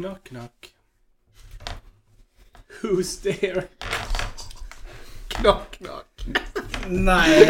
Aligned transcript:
Knock 0.00 0.28
knock. 0.30 0.68
Who's 2.82 3.22
there? 3.22 3.64
Knock 5.28 5.78
knock. 5.78 6.06
Nej. 6.88 7.46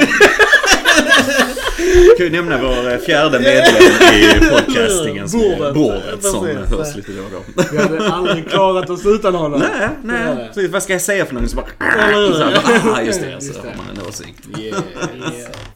kan 2.17 2.27
ju 2.27 2.31
nämna 2.31 2.63
vår 2.63 2.93
eh, 2.93 2.99
fjärde 2.99 3.39
medlem 3.39 3.83
i 4.15 4.51
podcastingen. 4.51 5.29
som 5.29 5.41
är 5.41 5.57
Bordet. 5.57 5.75
Bordet 5.75 6.23
som 6.25 6.45
Precis. 6.47 6.71
hörs 6.71 6.97
lite 6.97 7.13
då 7.13 7.23
och 7.23 7.31
då. 7.31 7.63
Vi 7.73 7.79
hade 7.79 8.13
aldrig 8.13 8.49
klarat 8.51 8.91
oss 8.91 9.07
utan 9.07 9.35
honom. 9.35 9.61
Nej, 9.61 9.89
nej. 10.03 10.51
Så 10.55 10.69
vad 10.69 10.83
ska 10.83 10.93
jag 10.93 11.03
säga 11.03 11.27
för 11.27 11.35
någonting? 11.35 11.57
Så 11.59 11.65
bara... 11.79 11.99
Eller 12.09 12.27
hur? 12.27 12.33
Så 12.33 12.45
här, 12.45 12.83
bara, 12.85 12.95
ah, 12.95 13.03
just 13.03 13.21
det. 13.21 13.41
Så 13.41 13.47
Just 13.47 13.63
det. 13.63 13.69
har 13.69 13.77
man 13.77 13.97
en 13.97 14.07
åsikt. 14.09 14.49
Yes. 14.59 14.77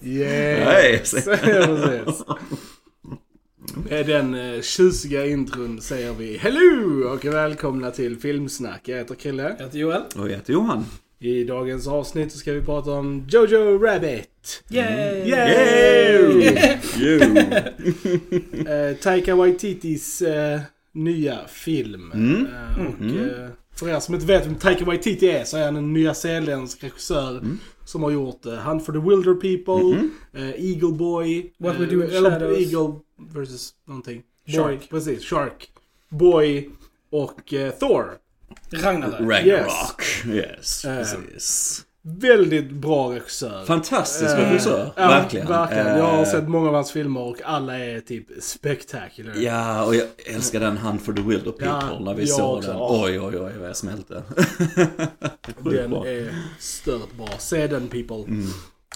Yes. 0.02 0.64
Nej, 0.66 0.98
Precis. 0.98 2.24
Med 3.90 4.06
den 4.06 4.34
eh, 4.34 4.62
tjusiga 4.62 5.26
intron 5.26 5.80
säger 5.80 6.14
vi 6.14 6.36
Hello 6.36 7.08
och 7.08 7.24
välkomna 7.24 7.90
till 7.90 8.16
Filmsnack. 8.18 8.88
Jag 8.88 8.98
heter 8.98 9.14
Krille. 9.14 9.54
Jag 9.58 9.64
heter 9.64 9.78
Joel. 9.78 10.02
Och 10.16 10.30
jag 10.30 10.36
heter 10.36 10.52
Johan. 10.52 10.84
I 11.18 11.44
dagens 11.44 11.88
avsnitt 11.88 12.32
så 12.32 12.38
ska 12.38 12.52
vi 12.52 12.60
prata 12.60 12.90
om 12.90 13.26
Jojo 13.28 13.78
Rabbit. 13.78 14.64
Yay! 14.70 15.28
Yay! 15.28 16.58
You. 16.98 17.20
Eh, 18.68 18.96
Taika 18.96 19.34
Waititis 19.34 20.22
eh, 20.22 20.60
nya 20.92 21.38
film. 21.48 22.12
Mm. 22.12 22.46
Eh, 22.46 22.86
och 22.86 23.04
eh, 23.04 23.48
för 23.76 23.88
er 23.88 24.00
som 24.00 24.14
inte 24.14 24.26
vet 24.26 24.46
vem 24.46 24.54
Taika 24.54 24.84
Waititi 24.84 25.30
är 25.30 25.44
så 25.44 25.56
är 25.56 25.64
han 25.64 25.76
en 25.76 25.92
nyzeeländsk 25.92 26.84
regissör 26.84 27.30
Mm. 27.38 27.58
som 27.84 28.02
har 28.02 28.10
gjort 28.10 28.46
eh, 28.46 28.52
Hunt 28.54 28.86
for 28.86 28.92
the 28.92 28.98
Wilder 28.98 29.34
People, 29.34 30.08
eh, 30.32 30.64
Eagle 30.70 30.92
Boy, 30.92 31.52
What 31.58 31.74
eh, 31.74 31.80
We 31.80 31.86
Do 31.86 31.92
in 32.04 32.10
eller 32.10 32.30
Shadows. 32.30 32.58
Eagle 32.58 32.94
versus 33.34 33.74
någonting. 33.86 34.22
Boy, 34.46 34.54
Shark. 34.56 34.88
precis. 34.90 35.22
Shark. 35.24 35.68
Boy 36.08 36.70
och 37.10 37.52
eh, 37.54 37.70
Thor. 37.72 38.04
Ragnarök. 38.70 39.20
Ragnarok. 39.20 40.02
Yes, 40.26 40.84
Eh. 40.84 40.96
precis. 40.98 41.84
Väldigt 42.06 42.70
bra 42.70 43.12
regissör. 43.14 43.64
Fantastisk 43.64 44.30
Eh, 44.36 44.48
regissör. 44.50 44.92
ja, 44.96 45.08
verkligen. 45.08 45.46
verkligen. 45.48 45.86
Jag 45.86 46.04
har 46.04 46.18
Eh, 46.18 46.24
sett 46.24 46.48
många 46.48 46.68
av 46.68 46.74
hans 46.74 46.92
filmer 46.92 47.20
och 47.20 47.36
alla 47.44 47.78
är 47.78 48.00
typ 48.00 48.26
spectacular. 48.40 49.34
Ja, 49.36 49.84
och 49.84 49.94
jag 49.94 50.06
älskar 50.34 50.60
den 50.60 50.76
Hunt 50.76 51.02
for 51.02 51.12
the 51.12 51.22
Wilder 51.22 51.52
People 51.52 51.66
Ja, 51.66 51.98
när 52.00 52.14
vi 52.14 52.26
såg 52.26 52.62
den. 52.62 52.70
Ja. 52.76 53.02
Oj, 53.04 53.20
oj, 53.20 53.38
oj 53.38 53.52
vad 53.60 53.68
jag 53.68 53.76
smälte. 53.76 54.22
Den 55.62 55.90
bra. 55.90 56.06
är 56.08 56.34
stört 56.58 57.12
bra. 57.16 57.28
Se 57.38 57.66
den 57.66 57.88
people. 57.88 58.24
Mm. 58.28 58.46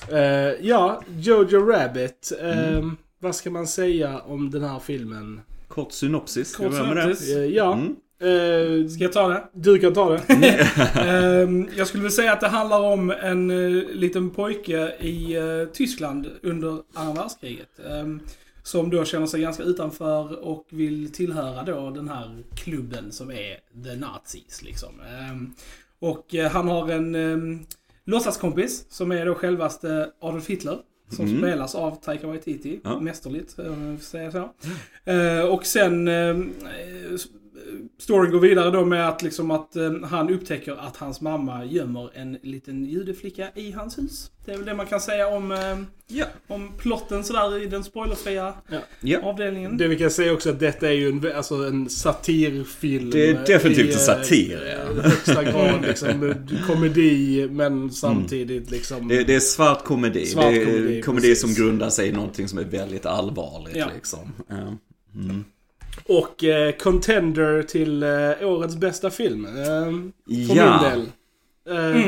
Eh, 0.09 0.55
ja, 0.69 1.03
Jojo 1.19 1.67
Rabbit. 1.67 2.33
Eh, 2.41 2.69
Mm. 2.79 2.97
Vad 3.21 3.35
ska 3.35 3.51
man 3.51 3.67
säga 3.67 4.19
om 4.21 4.51
den 4.51 4.65
här 4.65 4.79
filmen? 4.79 5.41
Kort 5.69 5.93
synopsis. 5.93 6.57
Kort 6.57 6.73
synopsis. 6.75 7.37
Eh, 7.37 7.45
ja, 7.45 7.73
Mm. 7.73 7.97
Eh, 8.21 8.89
Ska 8.89 9.05
jag 9.05 9.13
ta 9.13 9.29
det? 9.29 9.45
du 9.53 9.79
kan 9.79 9.93
ta 9.95 10.11
det. 10.11 10.23
Ehm, 10.95 11.69
jag 11.77 11.87
skulle 11.87 12.03
vilja 12.03 12.17
säga 12.17 12.33
att 12.33 12.41
det 12.41 12.49
handlar 12.49 12.81
om 12.81 13.11
en 13.11 13.51
eh, 13.51 13.85
liten 13.93 14.31
pojke 14.31 14.93
i 15.01 15.37
eh, 15.37 15.65
Tyskland 15.73 16.27
under 16.43 16.79
andra 16.95 17.23
världskriget. 17.23 17.69
ehm, 17.91 18.21
som 18.63 18.91
då 18.91 19.05
känner 19.05 19.27
sig 19.27 19.41
ganska 19.41 19.63
utanför 19.63 20.45
och 20.45 20.67
vill 20.71 21.13
tillhöra 21.13 21.63
då 21.63 21.91
den 21.91 22.09
här 22.09 22.43
klubben 22.57 23.13
som 23.13 23.31
är 23.31 23.57
The 23.85 23.97
Nazis 23.97 24.63
liksom. 24.63 24.89
Ehm, 25.01 25.53
och 25.99 26.35
han 26.53 26.69
har 26.69 26.89
en 26.91 27.15
um, 27.15 27.67
låtsaskompis 28.05 28.85
som 28.89 29.13
är 29.13 29.27
då 29.27 29.35
självaste 29.35 30.11
Adolf 30.21 30.47
Hitler. 30.49 30.79
Som 31.11 31.25
Mm. 31.27 31.39
spelas 31.39 31.75
av 31.75 32.01
Taika 32.05 32.27
Waititi. 32.27 32.81
Ja. 32.85 33.01
Mästerligt, 33.01 33.59
om 33.59 33.89
jag 33.91 33.99
får 33.99 34.05
säga 34.05 34.33
så. 34.33 34.51
Eh, 35.11 35.41
och 35.45 35.67
sen 35.67 36.09
eh, 36.09 36.37
storyn 37.99 38.33
går 38.33 38.41
vidare 38.41 38.71
då 38.71 38.85
med 38.85 39.09
att, 39.09 39.23
liksom 39.23 39.51
att 39.51 39.77
eh, 39.77 39.93
han 40.05 40.31
upptäcker 40.31 40.73
att 40.73 40.97
hans 40.97 41.21
mamma 41.21 41.65
gömmer 41.65 42.11
en 42.15 42.39
liten 42.43 42.85
judeflicka 42.85 43.49
i 43.55 43.73
hans 43.73 43.99
hus. 43.99 44.31
Det 44.45 44.53
är 44.53 44.57
väl 44.57 44.67
det 44.67 44.75
man 44.75 44.87
kan 44.87 45.01
säga 45.01 45.29
om, 45.29 45.53
eh, 45.53 45.79
Ja. 46.07 46.25
om 46.47 46.73
plotten 46.79 47.25
sådär 47.25 47.63
i 47.63 47.67
den 47.67 47.85
spoilerfria 47.85 48.55
ja. 49.01 49.19
avdelningen. 49.23 49.77
Det 49.77 49.89
vi 49.89 49.99
kan 49.99 50.11
säga 50.11 50.33
också 50.33 50.51
att 50.51 50.61
detta 50.61 50.89
är 50.89 50.93
ju 50.93 51.09
en, 51.09 51.33
alltså 51.37 51.55
en 51.55 51.89
satirfilm. 51.89 53.11
Det 53.11 53.31
är 53.31 53.47
definitivt 53.47 53.87
i, 53.87 53.93
en 53.93 53.95
eh, 53.95 54.01
satir, 54.01 54.79
ja. 54.95 55.03
högsta 55.03 55.45
grad 55.45 55.83
liksom. 55.83 56.35
Komedi 56.67 57.49
men 57.51 57.91
samtidigt 57.91 58.71
liksom. 58.71 59.09
Det, 59.09 59.25
det 59.25 59.35
är 59.35 59.41
svart 59.41 59.85
komedi. 59.85 60.27
Svart 60.27 60.45
det 60.45 60.63
är 60.63 60.65
komedi, 60.65 61.03
komedi, 61.03 61.29
precis. 61.29 61.41
som 61.41 61.65
grundar 61.65 61.91
sig 61.91 62.09
i 62.09 62.13
någonting 62.13 62.49
som 62.49 62.59
är 62.59 62.65
väldigt 62.65 63.07
allvarligt 63.07 63.77
Ja. 63.77 63.87
liksom. 63.95 64.33
Mm. 64.51 65.45
Och 66.07 66.45
eh, 66.45 66.73
contender 66.73 67.63
till 67.63 68.03
eh, 68.03 68.09
årets 68.43 68.77
bästa 68.77 69.11
film. 69.11 69.47
Eh, 69.47 69.53
för 69.53 70.03
Ja. 70.57 70.81
min 70.83 70.91
del. 70.91 71.07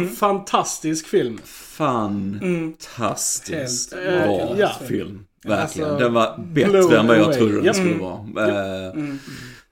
Eh, 0.03 0.09
Fantastisk 0.09 1.06
film. 1.06 1.39
Fantastiskt 1.45 3.95
Helt 3.95 4.06
bra 4.06 4.15
verkligen. 4.37 4.59
Ja. 4.59 4.71
film. 4.89 5.25
Verkligen. 5.45 5.91
Alltså, 5.91 6.05
den 6.05 6.15
var 6.15 6.39
bättre 6.53 6.99
än 6.99 7.06
vad 7.06 7.19
jag 7.19 7.33
trodde 7.34 7.55
den 7.55 7.65
Japp. 7.65 7.77
skulle 7.77 7.95
Mm. 7.95 8.33
vara. 8.34 8.49
Eh, 8.49 8.93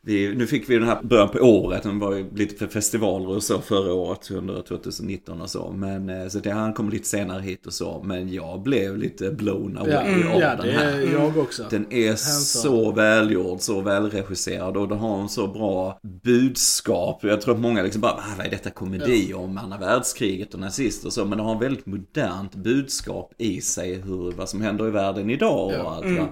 Vi, 0.09 0.35
nu 0.35 0.47
fick 0.47 0.71
vi 0.71 0.75
den 0.79 0.89
här 0.89 1.03
början 1.03 1.29
på 1.29 1.39
året, 1.39 1.83
den 1.83 1.99
var 1.99 2.15
ju 2.15 2.31
lite 2.35 2.55
för 2.57 2.67
festivaler 2.67 3.29
och 3.29 3.43
så 3.43 3.61
förra 3.61 3.93
året 3.93 4.31
under 4.31 4.63
2019 4.63 5.41
och 5.41 5.51
så. 5.51 5.73
Men 5.77 6.11
eh, 6.11 6.29
så 6.29 6.39
det, 6.39 6.51
han 6.51 6.73
kom 6.75 6.91
lite 6.91 7.09
senare 7.09 7.43
hit 7.43 7.67
och 7.67 7.73
så. 7.73 8.03
Men 8.05 8.33
jag 8.33 8.63
blev 8.63 8.97
lite 8.99 9.31
blown 9.31 9.79
away 9.79 9.93
Ja, 9.93 10.35
av 10.35 10.41
ja 10.41 10.57
den 10.63 10.71
här. 10.75 10.93
är 10.93 11.13
jag 11.13 11.39
också. 11.39 11.65
Den 11.71 11.93
är 11.93 12.15
så 12.17 12.93
välgjord, 12.93 13.61
så 13.61 13.81
välregisserad 13.81 14.77
och 14.77 14.89
den 14.89 14.99
har 14.99 15.21
en 15.21 15.29
så 15.29 15.47
bra 15.47 16.01
budskap. 16.25 17.21
Jag 17.25 17.41
tror 17.41 17.55
att 17.55 17.61
många 17.61 17.83
liksom 17.83 18.01
bara, 18.01 18.13
"Ah, 18.13 18.35
vad 18.39 18.47
är 18.47 18.51
detta 18.51 18.71
komedi 18.71 19.35
om 19.35 19.59
andra 19.59 19.79
världskriget 19.79 20.55
och 20.55 20.61
nazister 20.61 21.07
och 21.07 21.13
så. 21.13 21.25
Men 21.25 21.39
den 21.39 21.47
har 21.47 21.55
en 21.55 21.61
väldigt 21.61 21.87
modernt 21.87 22.55
budskap 22.55 23.33
i 23.39 23.61
sig 23.61 23.95
hur, 23.95 24.33
vad 24.33 24.49
som 24.49 24.61
händer 24.63 24.89
i 24.89 24.91
världen 24.91 25.31
idag 25.31 25.67
och 25.67 25.73
Ja. 25.73 25.95
allt 25.95 26.07
vad 26.19 26.29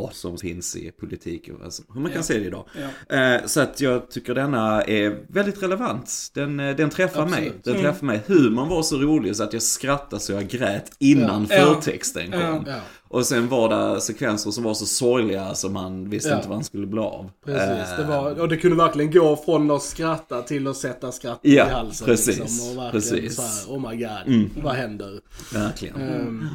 hat 0.00 0.14
som 0.14 0.38
finns 0.38 0.76
i 0.76 0.90
politik 0.90 1.48
och 1.58 1.64
alltså, 1.64 1.82
hur 1.94 2.00
man 2.00 2.10
kan 2.10 2.18
Ja. 2.18 2.22
se 2.22 2.38
det 2.38 2.44
idag. 2.44 2.64
Eh, 3.18 3.46
Så 3.46 3.60
att 3.60 3.80
jag 3.80 4.10
tycker 4.10 4.34
denna 4.34 4.82
är 4.82 5.18
väldigt 5.28 5.62
relevant. 5.62 6.30
Den, 6.34 6.60
eh, 6.60 6.76
den 6.76 6.90
träffar 6.90 7.26
mig. 7.26 7.38
Absolut. 7.38 7.64
Den 7.64 7.74
träffar 7.76 8.06
mig. 8.06 8.20
Humorn 8.26 8.68
var 8.68 8.82
så 8.82 8.96
rolig 8.96 9.36
så 9.36 9.42
att 9.42 9.52
jag 9.52 9.62
skrattade 9.62 10.22
så 10.22 10.32
jag 10.32 10.48
grät 10.48 10.90
innan 10.98 11.46
Ja. 11.50 11.56
Ja. 11.56 11.74
förtexten 11.74 12.30
kom. 12.32 12.64
Ja. 12.66 12.74
Och 13.10 13.26
sen 13.26 13.48
var 13.48 13.68
det 13.94 14.00
sekvenser 14.00 14.50
som 14.50 14.64
var 14.64 14.74
så 14.74 14.86
sorgliga 14.86 15.54
som 15.54 15.72
man 15.72 16.10
visste 16.10 16.34
inte 16.34 16.48
vad 16.48 16.56
han 16.56 16.64
skulle 16.64 16.86
bli 16.86 17.00
av. 17.00 17.30
precis. 17.44 17.96
Det 17.96 18.02
Eh, 18.02 18.08
var, 18.08 18.40
och 18.40 18.48
det 18.48 18.56
kunde 18.56 18.76
verkligen 18.76 19.10
gå 19.10 19.36
från 19.36 19.70
att 19.70 19.82
skratta 19.82 20.42
till 20.42 20.66
att 20.66 20.76
sätta 20.76 21.12
skratt 21.12 21.40
i 21.42 21.58
halsen. 21.58 22.04
precis. 22.06 22.38
Liksom, 22.38 22.70
och 22.70 22.84
verkligen 22.84 22.92
Precis. 23.22 23.36
så 23.36 23.42
här, 23.42 23.78
oh 23.78 23.90
my 23.90 23.96
god, 23.96 24.34
Mm. 24.34 24.50
vad 24.62 24.74
händer? 24.74 25.20
Verkligen. 25.54 25.96
Ehm, 26.00 26.48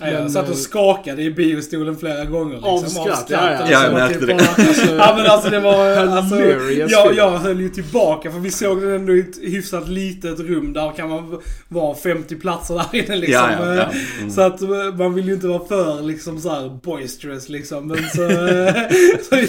Ja, 0.00 0.08
jag 0.08 0.30
satt 0.30 0.44
eh, 0.44 0.50
och 0.50 0.56
skakade 0.56 1.22
i 1.22 1.30
biostolen 1.30 1.96
flera 1.96 2.24
gånger. 2.24 2.54
Liksom, 2.54 2.70
Av 2.72 2.80
skratt, 2.80 3.26
ja, 3.28 3.50
ja. 3.50 3.56
alltså, 3.56 3.72
Ja, 3.72 3.84
jag 3.84 3.92
märkte 3.92 4.18
typ 4.18 4.28
det. 4.28 4.34
alltså, 4.34 4.86
Ja 4.94 5.14
men 5.16 5.26
alltså 5.26 5.50
det 5.50 5.60
var... 5.60 5.96
Alltså, 5.96 6.40
jag, 6.88 7.14
jag 7.14 7.30
höll 7.38 7.60
ju 7.60 7.68
tillbaka 7.68 8.30
för 8.30 8.38
vi 8.38 8.50
såg 8.50 8.82
den 8.82 8.92
ändå 8.92 9.14
i 9.14 9.20
ett 9.20 9.38
hyfsat 9.42 9.88
litet 9.88 10.40
rum. 10.40 10.72
Där 10.72 10.92
kan 10.96 11.08
man 11.08 11.40
vara 11.68 11.94
50 11.94 12.36
platser 12.36 12.74
där 12.74 12.98
inne 13.04 13.16
liksom. 13.16 13.42
Ja, 13.50 13.66
ja, 13.66 13.74
ja. 13.74 13.90
Mm. 14.18 14.30
Så 14.30 14.40
att 14.40 14.62
eh, 14.62 14.68
man 14.98 15.14
vill 15.14 15.26
ju 15.26 15.34
inte 15.34 15.46
vara 15.46 15.66
för 15.66 16.02
liksom 16.02 16.40
så 16.40 16.50
här 16.50 16.68
boisterous 16.82 17.48
liksom. 17.48 17.88
Men 17.88 17.96
så, 17.96 18.28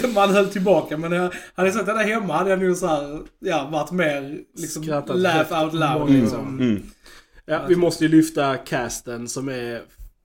så 0.00 0.08
man 0.08 0.30
höll 0.30 0.48
tillbaka. 0.48 0.96
Men 0.96 1.12
jag 1.12 1.32
hade 1.54 1.68
jag 1.68 1.74
sett 1.74 1.86
den 1.86 1.96
där 1.96 2.04
hemma 2.04 2.36
hade 2.36 2.50
jag 2.50 2.62
nog 2.62 2.76
så 2.76 2.86
här, 2.86 3.20
ja 3.38 3.68
varit 3.72 3.90
mer 3.90 4.38
liksom 4.56 4.82
Skrattat 4.82 5.18
laugh 5.18 5.64
out 5.64 5.74
loud 5.74 6.00
många 6.00 6.20
liksom. 6.20 6.58
Mm. 6.60 6.82
Ja, 7.46 7.60
vi 7.68 7.76
måste 7.76 8.04
ju 8.04 8.10
lyfta 8.10 8.56
casten 8.56 9.28
som 9.28 9.48
är 9.48 9.80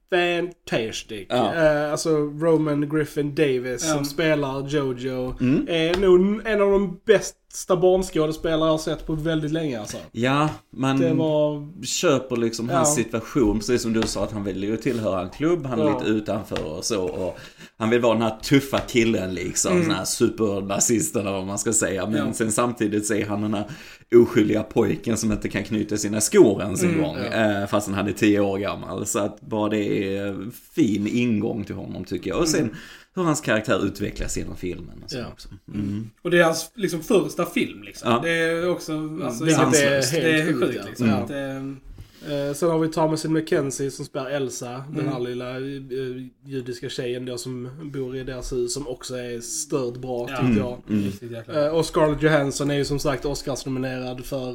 fantastic. 0.09 1.25
Ja. 1.29 1.53
Eh, 1.55 1.91
alltså 1.91 2.09
Roman 2.17 2.89
Griffin 2.89 3.35
Davis 3.35 3.85
Ja. 3.87 3.93
som 3.93 4.05
spelar 4.05 4.67
Jojo. 4.67 5.35
Mm. 5.41 5.65
Är 5.69 5.97
nog 5.99 6.41
en 6.47 6.61
av 6.61 6.71
de 6.71 6.99
bästa 7.53 7.77
barnskådespelare 7.77 8.67
jag 8.67 8.73
har 8.73 8.77
sett 8.77 9.05
på 9.07 9.13
väldigt 9.15 9.51
länge 9.51 9.79
alltså. 9.79 9.97
Ja, 10.11 10.49
man 10.69 10.99
Det 10.99 11.13
var... 11.13 11.67
köper 11.85 12.35
liksom 12.35 12.69
Ja. 12.69 12.75
hans 12.77 12.95
situation, 12.95 13.59
precis 13.59 13.81
som 13.81 13.93
du 13.93 14.01
sa 14.01 14.23
att 14.23 14.31
han 14.31 14.43
vill 14.43 14.63
ju 14.63 14.77
tillhöra 14.77 15.21
en 15.21 15.29
klubb, 15.29 15.65
han 15.65 15.79
är 15.79 15.83
Ja. 15.85 15.99
lite 15.99 16.11
utanför 16.11 16.63
och 16.77 16.85
så. 16.85 17.03
Och 17.03 17.37
han 17.77 17.89
vill 17.89 18.01
vara 18.01 18.13
den 18.13 18.21
här 18.21 18.37
tuffa 18.43 18.79
killen 18.79 19.33
liksom, 19.33 19.79
den 19.79 19.91
här 19.91 20.05
supernazisten 20.05 21.21
eller 21.21 21.31
vad 21.31 21.45
man 21.47 21.59
ska 21.59 21.73
säga. 21.73 22.05
Men 22.07 22.27
Ja. 22.27 22.33
sen 22.33 22.51
samtidigt 22.51 23.05
så 23.05 23.13
är 23.13 23.25
han 23.25 23.41
den 23.41 23.53
här 23.53 23.65
oskyldiga 24.15 24.63
pojken 24.63 25.17
som 25.17 25.31
inte 25.31 25.49
kan 25.49 25.63
knyta 25.63 25.97
sina 25.97 26.21
skor 26.21 26.61
ens 26.61 26.83
en 26.83 27.01
gång. 27.01 27.15
Eh, 27.17 27.67
fastän 27.67 27.93
han 27.93 28.07
är 28.07 28.11
tio 28.11 28.39
år 28.39 28.57
gammal. 28.57 29.05
Så 29.05 29.19
att 29.19 29.41
bara 29.41 29.69
det 29.69 30.15
är 30.17 30.37
fin 30.75 31.07
ingång 31.07 31.63
till 31.63 31.75
honom 31.75 32.05
tycker 32.05 32.29
jag. 32.29 32.39
Och 32.39 32.47
sen 32.49 32.75
hur 33.15 33.23
hans 33.23 33.41
karaktär 33.41 33.85
utvecklas 33.85 34.37
genom 34.37 34.55
filmen. 34.57 35.01
Och 35.03 35.11
så 35.11 35.17
Ja. 35.17 35.27
också. 35.27 35.49
Mm. 35.73 36.09
Och 36.21 36.31
det 36.31 36.39
är 36.39 36.43
hans 36.43 36.71
liksom 36.75 37.01
första 37.03 37.45
film 37.45 37.83
liksom. 37.83 38.11
Ja. 38.11 38.19
Det 38.23 38.29
är 38.31 38.69
också... 38.69 39.19
Alltså, 39.23 39.45
Vilket 39.45 39.61
är 39.61 39.95
helt 39.95 40.11
det 40.11 40.31
är 40.41 40.45
sjukt, 40.45 40.59
sjukt 40.59 40.75
ja. 40.75 40.85
liksom. 40.87 41.07
Mm. 41.09 41.79
Eh, 42.29 42.53
sen 42.53 42.69
har 42.69 42.79
vi 42.79 42.87
Thomasin 42.87 43.33
McKenzie 43.33 43.91
som 43.91 44.05
spelar 44.05 44.29
Elsa, 44.29 44.83
den 44.89 44.99
Mm. 44.99 45.13
här 45.13 45.19
lilla 45.19 45.49
eh, 45.57 46.25
judiska 46.45 46.89
tjejen 46.89 47.25
då 47.25 47.37
som 47.37 47.69
bor 47.93 48.15
i 48.15 48.23
deras 48.23 48.53
hus 48.53 48.73
som 48.73 48.87
också 48.87 49.15
är 49.15 49.41
stört 49.41 49.97
bra 49.97 50.27
Ja. 50.29 50.37
tyckte 50.37 50.59
jag. 50.59 50.81
Mm. 50.89 51.11
Jäkla. 51.35 51.65
Eh, 51.65 51.71
och 51.75 51.85
Scarlett 51.85 52.21
Johansson 52.21 52.71
är 52.71 52.75
ju 52.75 52.85
som 52.85 52.99
sagt 52.99 53.25
Oscarsnominerad 53.25 54.25
för 54.25 54.53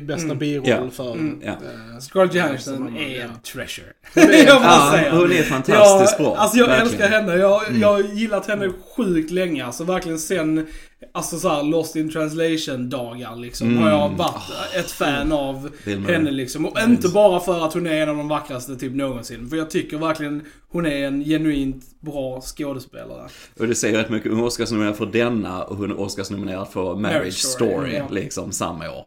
bästa 0.00 0.24
Mm. 0.24 0.38
biroll 0.38 0.68
Ja. 0.68 0.90
för... 0.90 1.12
Mm. 1.12 1.40
Ja. 1.44 1.50
eh, 1.50 1.98
Scarlett 2.00 2.34
Johansson 2.34 2.96
är 2.96 3.16
ja. 3.16 3.22
en 3.22 3.30
treasure. 3.52 3.86
är- 4.14 4.46
jag 4.46 4.54
måste 4.54 4.68
Ja, 4.68 4.90
säga. 4.92 5.14
hon 5.14 5.32
är 5.32 5.42
fantastiskt 5.42 6.14
jag, 6.18 6.26
bra. 6.26 6.36
Alltså 6.36 6.58
jag 6.58 6.66
Verkligen. 6.66 6.86
älskar 6.92 7.08
henne. 7.08 7.36
Jag, 7.36 7.68
Mm. 7.68 7.80
jag 7.80 7.88
har 7.92 8.02
gillat 8.02 8.46
henne 8.46 8.70
sjukt 8.96 9.30
länge. 9.30 9.64
Alltså 9.64 9.84
verkligen 9.84 10.18
sen, 10.18 10.66
alltså 11.12 11.38
så 11.38 11.48
här, 11.48 11.62
Lost 11.62 11.96
in 11.96 12.10
translation-dagar 12.10 13.36
liksom. 13.36 13.68
Mm. 13.68 13.82
Har 13.82 13.90
jag 13.90 14.08
varit 14.08 14.42
ett 14.74 14.90
fan 14.90 15.32
av 15.32 15.70
henne 15.84 16.30
liksom. 16.30 16.66
Och 16.66 16.78
inte 16.80 17.08
bara 17.08 17.40
för 17.40 17.66
att 17.66 17.74
hon 17.74 17.86
är 17.86 18.02
en 18.02 18.08
av 18.08 18.16
de 18.16 18.28
vackraste 18.28 18.76
typ 18.76 18.94
någonsin. 18.94 19.48
För 19.48 19.56
jag 19.56 19.70
tycker 19.70 19.98
verkligen 19.98 20.42
hon 20.68 20.86
är 20.86 21.06
en 21.06 21.24
genuint 21.24 21.84
bra 22.02 22.40
skådespelare. 22.40 23.28
Och 23.58 23.66
det 23.66 23.74
säger 23.74 23.98
rätt 23.98 24.10
mycket. 24.10 24.30
Hon 24.32 24.40
är 24.40 24.44
Oscarsnominerad 24.46 24.96
för 24.96 25.06
denna 25.06 25.62
och 25.64 25.76
hon 25.76 25.90
är 25.90 26.00
Oscarsnominerad 26.00 26.68
för 26.68 26.82
Marriage, 26.94 27.00
Marriage 27.18 27.34
Story, 27.34 27.70
Story, 27.72 27.96
ja. 27.96 28.04
liksom 28.10 28.52
samma 28.52 28.90
år. 28.90 29.04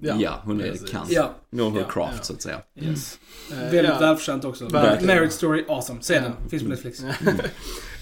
ja. 0.00 0.14
Ja, 0.18 0.40
hon 0.44 0.60
är 0.60 0.70
precis. 0.70 0.90
kant. 0.90 1.10
Ja. 1.10 1.30
Någon 1.50 1.74
Ja. 1.74 1.84
craft 1.88 2.14
Ja. 2.16 2.22
så 2.22 2.32
att 2.32 2.42
säga. 2.42 2.58
Yes. 2.80 3.18
Eh, 3.52 3.56
Väldigt 3.58 3.84
ja. 3.84 3.98
välförtjänt 4.00 4.44
också. 4.44 4.68
Verkligen. 4.68 5.06
Marriage 5.16 5.32
Story, 5.32 5.64
awesome. 5.68 5.98
Se 6.02 6.14
den. 6.20 6.32
Finns 6.50 6.62
på 6.62 6.68
Netflix. 6.68 7.02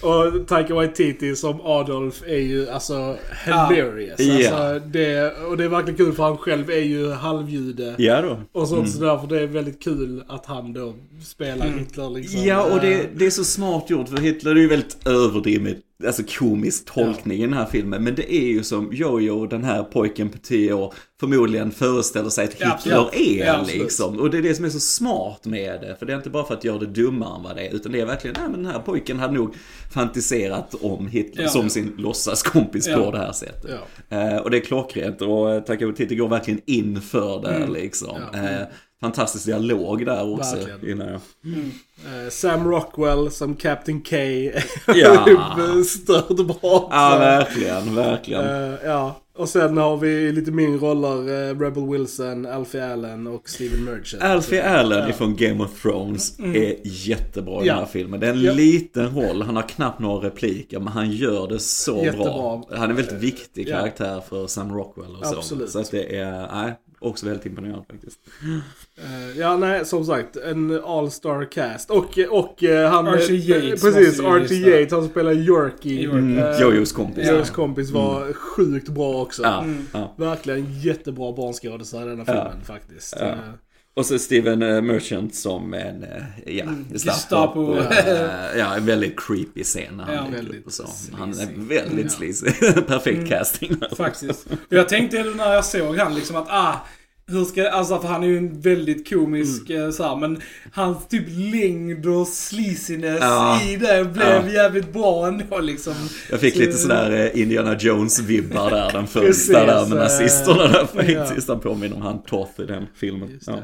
Och 0.01 0.47
Taika 0.47 0.73
Waititi 0.75 1.35
som 1.35 1.61
Adolf 1.61 2.23
är 2.27 2.37
ju 2.37 2.69
alltså 2.69 3.17
hilarious. 3.45 4.19
Ja. 4.19 4.33
Alltså, 4.57 4.87
det, 4.87 5.33
och 5.49 5.57
det 5.57 5.63
är 5.63 5.67
verkligen 5.67 5.97
kul 5.97 6.13
för 6.13 6.23
han 6.23 6.37
själv 6.37 6.69
är 6.69 6.77
ju 6.83 7.11
halvjude. 7.11 7.95
Ja 7.97 8.21
då. 8.21 8.39
Och 8.61 8.67
sånt 8.67 8.91
så 8.91 8.99
därför 8.99 9.27
det 9.27 9.39
är 9.41 9.47
väldigt 9.47 9.83
kul 9.83 10.23
att 10.27 10.45
han 10.45 10.73
då 10.73 10.93
spelar 11.23 11.65
Mm. 11.65 11.79
Hitler 11.79 12.09
liksom. 12.09 12.43
Ja, 12.43 12.63
och 12.73 12.79
det, 12.81 12.93
Eh, 12.93 13.05
det 13.15 13.25
är 13.25 13.29
så 13.29 13.43
smart 13.43 13.89
gjort 13.89 14.09
för 14.09 14.17
Hitler 14.23 14.51
är 14.51 14.59
ju 14.59 14.67
väldigt 14.67 15.07
överdrivet, 15.07 15.77
alltså 16.05 16.23
komisk 16.39 16.85
tolkning 16.93 17.37
i 17.37 17.41
den 17.41 17.53
här 17.53 17.65
filmen. 17.65 18.03
Men 18.03 18.15
det 18.15 18.33
är 18.33 18.45
ju 18.47 18.63
som 18.63 18.89
Jojo, 18.93 19.45
den 19.47 19.63
här 19.63 19.83
pojken 19.83 20.29
på 20.29 20.37
10 20.37 20.73
år, 20.73 20.93
förmodligen 21.19 21.71
föreställer 21.71 22.29
sig 22.29 22.45
att 22.45 22.55
Ja, 22.59 22.77
Hitler 22.83 22.97
absolut. 22.97 23.39
är 23.39 23.45
Ja, 23.45 23.65
liksom. 23.67 24.19
Och 24.19 24.29
det 24.29 24.37
är 24.37 24.41
det 24.41 24.55
som 24.55 24.65
är 24.65 24.69
så 24.69 24.79
smart 24.79 25.45
med 25.45 25.81
det. 25.81 25.95
För 25.99 26.05
det 26.05 26.13
är 26.13 26.17
inte 26.17 26.29
bara 26.29 26.45
för 26.45 26.53
att 26.53 26.63
göra 26.63 26.77
det 26.79 26.85
dummare 26.85 27.35
än 27.37 27.43
vad 27.43 27.55
det 27.55 27.67
är, 27.67 27.73
utan 27.75 27.91
det 27.91 27.99
är 28.01 28.05
verkligen, 28.05 28.35
nej 28.39 28.49
men 28.51 28.63
den 28.63 28.71
här 28.71 28.79
pojken 28.79 29.19
hade 29.19 29.33
nog 29.33 29.55
fantiserat 29.93 30.75
om 30.81 31.07
Hitler 31.07 31.43
Ja. 31.43 31.49
som 31.49 31.69
sin 31.69 31.93
låtsaskompis 31.97 32.87
Ja. 32.87 32.97
på 32.97 33.11
det 33.11 33.17
här 33.17 33.31
sättet. 33.31 33.71
Ja. 34.09 34.17
Eh, 34.17 34.37
och 34.37 34.51
det 34.51 34.57
är 34.57 34.61
klockrent 34.61 35.21
och 35.21 35.51
eh, 35.53 35.61
Taika 35.63 35.85
Waititi 35.85 36.15
går 36.15 36.27
verkligen 36.27 36.61
in 36.65 37.01
för 37.01 37.41
det 37.41 37.53
Mm. 37.55 37.73
liksom. 37.73 38.17
Ja. 38.33 38.39
Fantastisk 39.03 39.45
dialog 39.45 40.05
där 40.05 40.33
också. 40.33 40.55
Verkligen. 40.55 40.89
Innan 40.89 41.07
jag... 41.07 41.15
Eh, 42.23 42.29
Sam 42.29 42.67
Rockwell 42.71 43.31
som 43.31 43.55
Captain 43.55 44.01
K. 44.01 44.15
Ja. 44.95 45.25
Stört 45.87 46.27
bra. 46.47 46.87
Ja, 46.91 47.17
verkligen, 47.19 47.95
verkligen. 47.95 48.45
Eh, 48.45 48.73
ja. 48.85 49.19
Och 49.37 49.49
sen 49.49 49.77
har 49.77 49.97
vi 49.97 50.31
lite 50.31 50.51
mindre 50.51 50.87
roller. 50.87 51.49
eh, 51.49 51.59
Rebel 51.59 51.87
Wilson, 51.89 52.45
Alfie 52.45 52.93
Allen 52.93 53.27
och 53.27 53.49
Steven 53.49 53.83
Merchant. 53.83 54.23
Alfie 54.23 54.63
Allen 54.79 54.99
Ja. 54.99 55.09
ifrån 55.09 55.35
Game 55.35 55.63
of 55.63 55.81
Thrones 55.81 56.39
är 56.39 56.75
jättebra 56.83 57.53
i 57.53 57.55
Mm. 57.55 57.65
Ja. 57.67 57.73
den 57.73 57.83
här 57.83 57.91
filmen. 57.91 58.19
Det 58.19 58.27
är 58.27 58.31
en 58.31 58.41
Ja. 58.41 58.53
liten 58.53 59.15
roll, 59.15 59.41
han 59.41 59.55
har 59.55 59.63
knappt 59.63 59.99
några 59.99 60.27
repliker 60.27 60.79
men 60.79 60.87
han 60.93 61.11
gör 61.11 61.47
det 61.47 61.59
så 61.59 61.97
Jättebra. 62.03 62.23
bra. 62.25 62.63
Han 62.71 62.83
är 62.83 62.89
en 62.89 62.95
väldigt 62.95 63.21
viktig 63.23 63.67
karaktär 63.67 64.21
för 64.29 64.47
Sam 64.47 64.71
Rockwell 64.75 65.15
och 65.21 65.25
så. 65.27 65.35
Absolut. 65.37 65.69
Så 65.69 65.79
att 65.79 65.91
det 65.91 66.17
är, 66.17 66.47
nej, 66.53 66.73
också 67.03 67.25
väldigt 67.25 67.45
imponerande 67.45 67.85
faktiskt. 67.89 68.19
Eh, 68.97 69.37
ja, 69.39 69.57
nej, 69.57 69.85
som 69.85 70.05
sagt. 70.05 70.35
En 70.35 70.81
all-star 70.85 71.51
cast. 71.51 71.89
Och, 71.91 72.17
och 72.29 72.63
eh, 72.63 72.89
han... 72.91 73.07
Archie 73.07 73.35
eh, 73.57 73.65
Yates 73.65 73.81
Precis, 73.81 74.19
Archie. 74.19 74.69
Yates. 74.79 74.93
Han 74.93 75.09
spelar 75.09 75.31
Yorkie. 75.33 76.05
Mm. 76.09 76.37
Eh, 76.37 76.61
Jojos 76.61 76.91
kompis. 76.91 77.27
Jojos 77.27 77.49
kompis 77.49 77.91
var 77.91 78.33
sjukt 78.33 78.89
bra 78.89 79.21
också. 79.21 79.43
Ja, 79.43 79.63
Mm. 79.63 79.85
ja. 79.93 80.13
Verkligen 80.17 80.79
jättebra 80.79 81.31
barnskådisar 81.33 82.01
i 82.01 82.09
denna 82.09 82.23
Ja. 82.27 82.33
filmen 82.33 82.65
faktiskt. 82.65 83.15
Och 83.95 84.05
så 84.05 84.19
Steven 84.19 84.61
eh, 84.61 84.81
Merchant 84.81 85.35
som 85.35 85.73
en, 85.73 86.03
eh, 86.03 86.55
ja, 86.57 86.65
Gestapo. 86.91 87.75
Gestapo. 87.75 87.77
Eh, 87.77 88.25
ja, 88.59 88.75
en 88.75 88.85
väldigt 88.85 89.19
creepy 89.19 89.63
scen 89.63 89.97
när 89.97 90.03
han 90.03 90.15
Ja. 90.15 90.25
Väldigt 90.31 90.55
upp 90.59 90.65
och 90.65 90.73
så. 90.73 90.87
Han 91.13 91.29
är 91.29 91.47
väldigt 91.55 92.05
Ja. 92.05 92.09
sleazy. 92.09 92.51
Perfekt 92.87 93.29
casting. 93.29 93.75
Faktiskt. 93.97 94.47
Jag 94.69 94.89
tänkte 94.89 95.23
när 95.23 95.53
jag 95.53 95.65
såg 95.65 95.97
han 95.97 96.15
liksom 96.15 96.35
att 96.35 96.47
ah, 96.49 96.75
hur 97.27 97.45
ska, 97.45 97.69
alltså 97.69 97.99
för 97.99 98.07
han 98.07 98.23
är 98.23 98.27
ju 98.27 98.37
en 98.37 98.61
väldigt 98.61 99.09
komisk 99.09 99.69
Mm. 99.69 99.83
eh, 99.83 99.91
så 99.91 100.03
här, 100.03 100.15
men 100.15 100.41
hans 100.71 101.07
typ 101.07 101.25
längd 101.53 102.05
och 102.05 102.27
sleaziness 102.27 103.17
Ja. 103.21 103.61
i 103.63 103.75
det 103.75 104.13
blev 104.13 104.27
Ja. 104.27 104.49
jävligt 104.53 104.93
bra 104.93 105.27
ändå 105.27 105.59
liksom. 105.59 105.93
Jag 106.31 106.39
fick 106.39 106.53
Så- 106.53 106.59
lite 106.59 106.73
sådär 106.73 107.11
eh, 107.35 107.41
Indiana 107.41 107.75
Jones-vibbar 107.77 108.69
där, 108.69 108.91
den 108.93 109.07
Precis, 109.07 109.47
första 109.47 109.65
där 109.65 109.85
med 109.89 109.97
eh, 109.97 110.03
nazisterna 110.03 110.67
där 110.67 110.87
ja. 111.13 111.25
faktiskt. 111.25 111.47
Han 111.47 111.59
påminner 111.59 111.95
om 111.95 112.01
han 112.01 112.23
Toth 112.23 112.61
i 112.61 112.65
den 112.65 112.85
filmen. 112.95 113.39
Ja. 113.47 113.59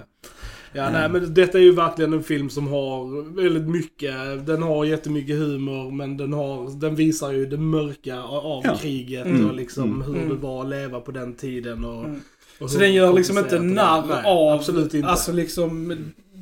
Ja, 0.73 0.89
nej 0.91 1.09
men 1.09 1.33
detta 1.33 1.57
är 1.57 1.61
ju 1.61 1.71
verkligen 1.71 2.13
en 2.13 2.23
film 2.23 2.49
som 2.49 2.67
har 2.67 3.21
väldigt 3.41 3.67
mycket. 3.69 4.13
Den 4.45 4.63
har 4.63 4.85
jättemycket 4.85 5.35
humor 5.35 5.91
men 5.91 6.17
den 6.17 6.33
har, 6.33 6.79
den 6.79 6.95
visar 6.95 7.31
ju 7.31 7.45
det 7.45 7.57
mörka 7.57 8.21
av 8.23 8.61
Ja. 8.65 8.77
kriget 8.81 9.25
Mm. 9.25 9.45
och 9.49 9.55
liksom 9.55 10.01
hur 10.01 10.15
Mm. 10.15 10.29
det 10.29 10.35
var 10.35 10.61
att 10.63 10.69
leva 10.69 10.99
på 10.99 11.11
den 11.11 11.33
tiden 11.35 11.85
och, 11.85 12.05
Så 12.59 12.67
hur 12.67 12.79
den 12.79 12.93
gör 12.93 13.13
liksom 13.13 13.37
inte 13.37 13.59
narr 13.59 14.05
Nej, 14.07 14.23
av, 14.25 14.59
Absolut 14.59 14.93
inte. 14.93 15.07
alltså 15.07 15.31
liksom 15.31 15.95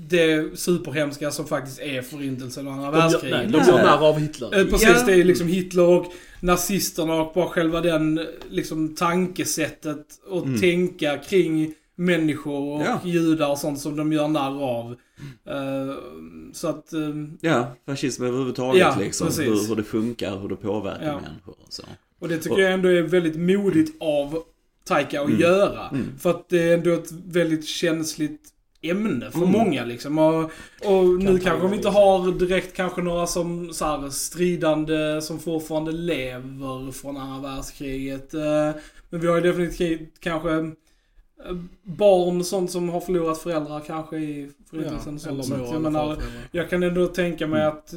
det 0.09 0.59
superhemska 0.59 1.31
som 1.31 1.45
faktiskt 1.47 1.79
är 1.79 2.01
förintelsen 2.01 2.67
och 2.67 2.73
andra 2.73 2.91
världskriget. 2.91 3.37
nej, 3.51 3.61
de 3.61 3.71
gör 3.71 3.83
narr 3.83 4.07
av 4.09 4.17
Hitler. 4.19 4.59
Eh, 4.59 4.65
Precis, 4.65 4.87
Ja. 4.99 5.03
det 5.05 5.13
är 5.13 5.23
liksom 5.23 5.47
Hitler 5.47 5.83
och 5.87 6.05
nazisterna 6.39 7.13
och 7.13 7.31
bara 7.33 7.47
själva 7.49 7.81
den 7.81 8.19
liksom 8.49 8.95
tankesättet 8.95 10.05
och 10.29 10.45
Mm. 10.45 10.59
tänka 10.59 11.17
kring 11.17 11.73
människor 11.95 12.75
och 12.75 12.81
Ja. 12.81 12.99
judar 13.03 13.49
och 13.51 13.57
sånt 13.57 13.79
som 13.79 13.95
de 13.95 14.13
gör 14.13 14.27
narr 14.27 14.63
av. 14.63 14.95
Eh, 15.49 15.95
så 16.53 16.67
att, 16.67 16.93
eh, 16.93 16.99
ja, 17.41 17.75
fascism 17.85 18.23
överhuvudtaget 18.23 18.81
Ja, 18.81 18.95
liksom. 18.99 19.27
precis. 19.27 19.47
Hur, 19.47 19.67
hur 19.67 19.75
det 19.75 19.83
funkar, 19.83 20.37
hur 20.39 20.49
det 20.49 20.55
påverkar 20.55 21.05
Ja. 21.05 21.13
människor 21.19 21.55
och 21.65 21.73
så. 21.73 21.83
och 22.19 22.27
det 22.29 22.37
tycker 22.37 22.51
Och- 22.55 22.61
jag 22.61 22.71
ändå 22.73 22.89
är 22.89 23.01
väldigt 23.01 23.35
modigt 23.35 23.95
av 24.01 24.43
Taika 24.87 25.21
att 25.21 25.27
Mm. 25.27 25.39
göra. 25.41 25.87
Mm. 25.89 26.17
För 26.19 26.29
att 26.29 26.49
det 26.49 26.63
är 26.69 26.73
ändå 26.73 26.93
ett 26.93 27.11
väldigt 27.11 27.67
känsligt 27.67 28.41
ämne 28.81 29.31
för 29.31 29.37
Mm. 29.37 29.51
många 29.51 29.85
liksom. 29.85 30.17
Och, 30.17 30.43
och 30.85 31.05
nu 31.19 31.25
Kan 31.25 31.39
kanske 31.39 31.61
ta 31.61 31.67
vi 31.67 31.75
inte 31.75 31.89
har 31.89 32.31
direkt 32.39 32.75
kanske 32.75 33.01
några 33.01 33.27
som 33.27 33.73
så 33.73 33.85
här, 33.85 34.09
stridande 34.09 35.21
som 35.21 35.39
fortfarande 35.39 35.91
lever 35.91 36.91
från 36.91 37.17
andra 37.17 37.49
världskriget. 37.49 38.33
Eh, 38.33 38.71
Men 39.09 39.19
vi 39.21 39.27
har 39.27 39.35
ju 39.35 39.41
definitivt 39.41 40.19
kanske 40.19 40.51
eh, 41.45 41.55
barn 41.83 42.43
sånt 42.43 42.71
som 42.71 42.89
har 42.89 42.99
förlorat 42.99 43.37
föräldrar 43.37 43.79
kanske 43.87 44.17
i 44.17 44.49
förintelsen. 44.69 45.19
sånt. 45.19 45.39
Att 45.53 45.71
jag, 45.71 45.81
menar, 45.81 46.17
jag 46.51 46.69
kan 46.69 46.83
ändå 46.83 47.07
tänka 47.07 47.47
mig 47.47 47.63
att, 47.65 47.93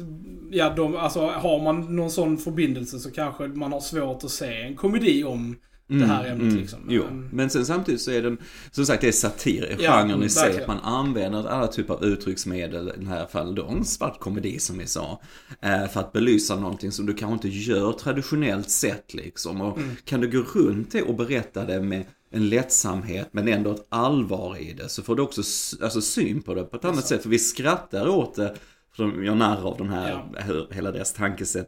ja, 0.51 0.73
de, 0.75 0.95
alltså, 0.95 1.19
har 1.27 1.63
man 1.63 1.95
någon 1.95 2.11
sån 2.11 2.37
förbindelse 2.37 2.99
så 2.99 3.11
kanske 3.11 3.47
man 3.47 3.71
har 3.71 3.79
svårt 3.79 4.23
att 4.23 4.31
se 4.31 4.61
en 4.61 4.75
komedi 4.75 5.23
om 5.23 5.55
det 5.99 6.05
här 6.05 6.25
ämnet 6.27 6.53
liksom. 6.53 6.79
Jo, 6.89 7.03
Men- 7.31 7.49
sen 7.49 7.65
samtidigt 7.65 8.01
så 8.01 8.11
är 8.11 8.21
den, 8.21 8.37
som 8.71 8.85
sagt 8.85 9.01
det 9.01 9.07
är 9.07 9.11
satir 9.11 9.75
Ja, 9.79 9.91
genren 9.91 10.23
i 10.23 10.29
sig. 10.29 10.61
Att 10.61 10.67
man 10.67 10.79
använder 10.79 11.47
alla 11.47 11.67
typer 11.67 11.93
av 11.93 12.03
uttrycksmedel, 12.03 12.91
i 12.97 13.03
det 13.03 13.09
här 13.09 13.25
fallet 13.25 13.55
då 13.55 13.65
en 13.67 13.85
svart 13.85 14.19
komedi 14.19 14.59
som 14.59 14.77
vi 14.77 14.87
sa. 14.87 15.21
eh, 15.61 15.87
För 15.87 15.99
att 15.99 16.13
belysa 16.13 16.55
någonting 16.55 16.91
som 16.91 17.05
du 17.05 17.13
kanske 17.13 17.33
inte 17.33 17.57
gör 17.71 17.91
traditionellt 17.91 18.69
sett 18.69 19.13
liksom. 19.13 19.61
Och 19.61 19.77
Mm. 19.77 19.95
kan 20.05 20.21
du 20.21 20.29
gå 20.31 20.59
runt 20.59 20.91
det 20.91 21.01
och 21.01 21.15
berätta 21.15 21.65
det 21.65 21.81
med 21.81 22.05
en 22.33 22.49
lättsamhet 22.49 23.29
men 23.31 23.47
ändå 23.47 23.71
ett 23.71 23.85
allvar 23.89 24.57
i 24.57 24.73
det 24.73 24.89
så 24.89 25.03
får 25.03 25.15
du 25.15 25.21
också 25.21 25.41
alltså, 25.83 26.01
syn 26.01 26.41
på 26.41 26.53
det 26.53 26.63
på 26.63 26.77
ett 26.77 26.85
annat 26.85 27.07
sätt. 27.07 27.21
För 27.23 27.29
vi 27.29 27.39
skrattar 27.39 28.07
åt 28.07 28.35
det, 28.35 28.55
för 28.95 29.03
de 29.03 29.23
gör 29.25 29.35
narr 29.35 29.67
av 29.67 29.77
den 29.77 29.89
här, 29.89 30.23
Ja. 30.47 30.67
hela 30.71 30.91
deras 30.91 31.13
tankesätt. 31.13 31.67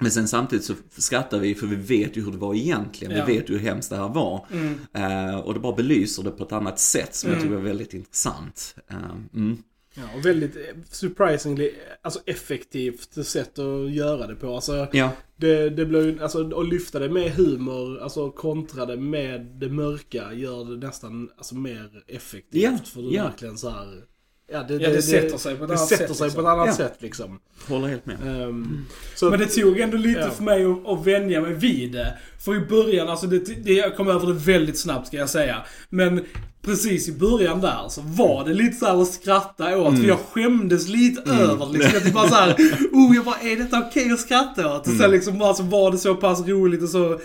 Men 0.00 0.10
sen 0.10 0.28
samtidigt 0.28 0.64
så 0.64 0.74
skrattar 0.98 1.38
vi 1.38 1.54
för 1.54 1.66
vi 1.66 1.76
vet 1.76 2.16
ju 2.16 2.24
hur 2.24 2.32
det 2.32 2.38
var 2.38 2.54
egentligen. 2.54 3.16
Ja. 3.16 3.24
Vi 3.24 3.36
vet 3.36 3.50
ju 3.50 3.54
hur 3.54 3.60
hemskt 3.60 3.90
det 3.90 3.96
här 3.96 4.08
var. 4.08 4.46
Mm. 4.52 4.74
Eh, 4.92 5.36
och 5.36 5.54
det 5.54 5.60
bara 5.60 5.74
belyser 5.76 6.22
det 6.22 6.30
på 6.30 6.44
ett 6.44 6.52
annat 6.52 6.78
sätt 6.78 7.14
som 7.14 7.30
jag 7.30 7.36
Mm. 7.38 7.48
tycker 7.48 7.60
är 7.60 7.64
väldigt 7.68 7.94
intressant. 7.94 8.76
Eh, 8.90 8.96
mm. 9.34 9.56
Ja, 9.96 10.02
och 10.16 10.26
väldigt 10.26 10.56
eh, 10.56 10.62
surprisingly, 10.90 11.70
alltså 12.02 12.20
effektivt 12.26 13.26
sätt 13.26 13.58
att 13.58 13.90
göra 13.90 14.26
det 14.26 14.34
på. 14.34 14.54
Alltså, 14.54 14.88
Ja, 14.92 15.10
det, 15.36 15.70
det 15.70 15.86
blir 15.86 16.22
alltså 16.22 16.60
att 16.60 16.68
lyfta 16.68 16.98
det 16.98 17.08
med 17.10 17.30
humor, 17.32 17.98
alltså 17.98 18.30
kontra 18.30 18.86
det 18.86 18.96
med 18.96 19.40
det 19.40 19.68
mörka 19.68 20.32
gör 20.32 20.64
det 20.64 20.86
nästan, 20.86 21.30
alltså 21.36 21.54
mer 21.54 22.04
effektivt. 22.08 22.62
Ja, 22.62 22.78
För 22.84 23.02
du 23.02 23.14
ja. 23.14 23.24
verkligen 23.24 23.58
så 23.58 23.68
här. 23.70 24.04
Ja, 24.52 24.62
det, 24.68 24.74
Ja, 24.74 24.90
det 24.90 25.02
sätter 25.02 25.38
sig 25.38 25.56
på 25.56 25.64
ett 25.64 25.68
det 25.70 25.74
annat 25.76 25.88
sätter 25.88 26.06
sätt, 26.06 26.16
sig 26.16 26.26
liksom. 26.26 26.42
på 26.44 26.48
ett 26.48 26.52
annat 26.52 26.66
Ja. 26.66 26.74
sätt 26.74 26.96
liksom. 26.98 27.40
håller 27.68 27.88
helt 27.88 28.06
med. 28.06 28.16
Ehm, 28.26 28.84
så, 29.14 29.30
Men 29.30 29.38
det 29.38 29.46
tog 29.46 29.80
ändå 29.80 29.96
lite 29.96 30.20
Ja. 30.20 30.30
för 30.30 30.42
mig 30.42 30.64
att, 30.64 30.86
att 30.86 31.06
vänja 31.06 31.40
mig 31.40 31.54
vid 31.54 31.92
det. 31.92 32.18
För 32.38 32.54
i 32.54 32.60
början, 32.60 33.08
alltså 33.08 33.26
det, 33.26 33.64
det, 33.64 33.72
jag 33.72 33.96
kom 33.96 34.08
över 34.08 34.26
det 34.26 34.32
väldigt 34.32 34.78
snabbt 34.78 35.06
ska 35.06 35.16
jag 35.16 35.30
säga. 35.30 35.62
Men 35.90 36.24
precis 36.64 37.08
i 37.08 37.12
början 37.12 37.60
där 37.60 37.88
så 37.88 38.00
var 38.00 38.44
det 38.44 38.54
lite 38.54 38.76
såhär 38.76 39.02
att 39.02 39.08
skratta 39.08 39.78
åt. 39.78 39.98
För 40.00 40.04
jag 40.08 40.18
skämdes 40.18 40.88
lite 40.88 41.30
över 41.30 41.66
det. 41.66 41.72
Liksom. 41.72 41.90
Jag 41.94 42.04
typ 42.04 42.14
bara 42.14 42.28
såhär, 42.28 42.52
oh 42.92 43.14
jag 43.16 43.24
bara, 43.24 43.36
är 43.40 43.56
detta 43.56 43.78
okej 43.88 44.12
att 44.12 44.20
skratta 44.20 44.76
åt? 44.76 44.86
Och 44.86 44.92
sen 44.92 45.10
liksom 45.10 45.38
bara 45.38 45.54
så 45.54 45.62
var 45.62 45.90
det 45.90 45.98
så 45.98 46.14
pass 46.14 46.46
roligt 46.48 46.82
och 46.82 46.88
så 46.88 47.20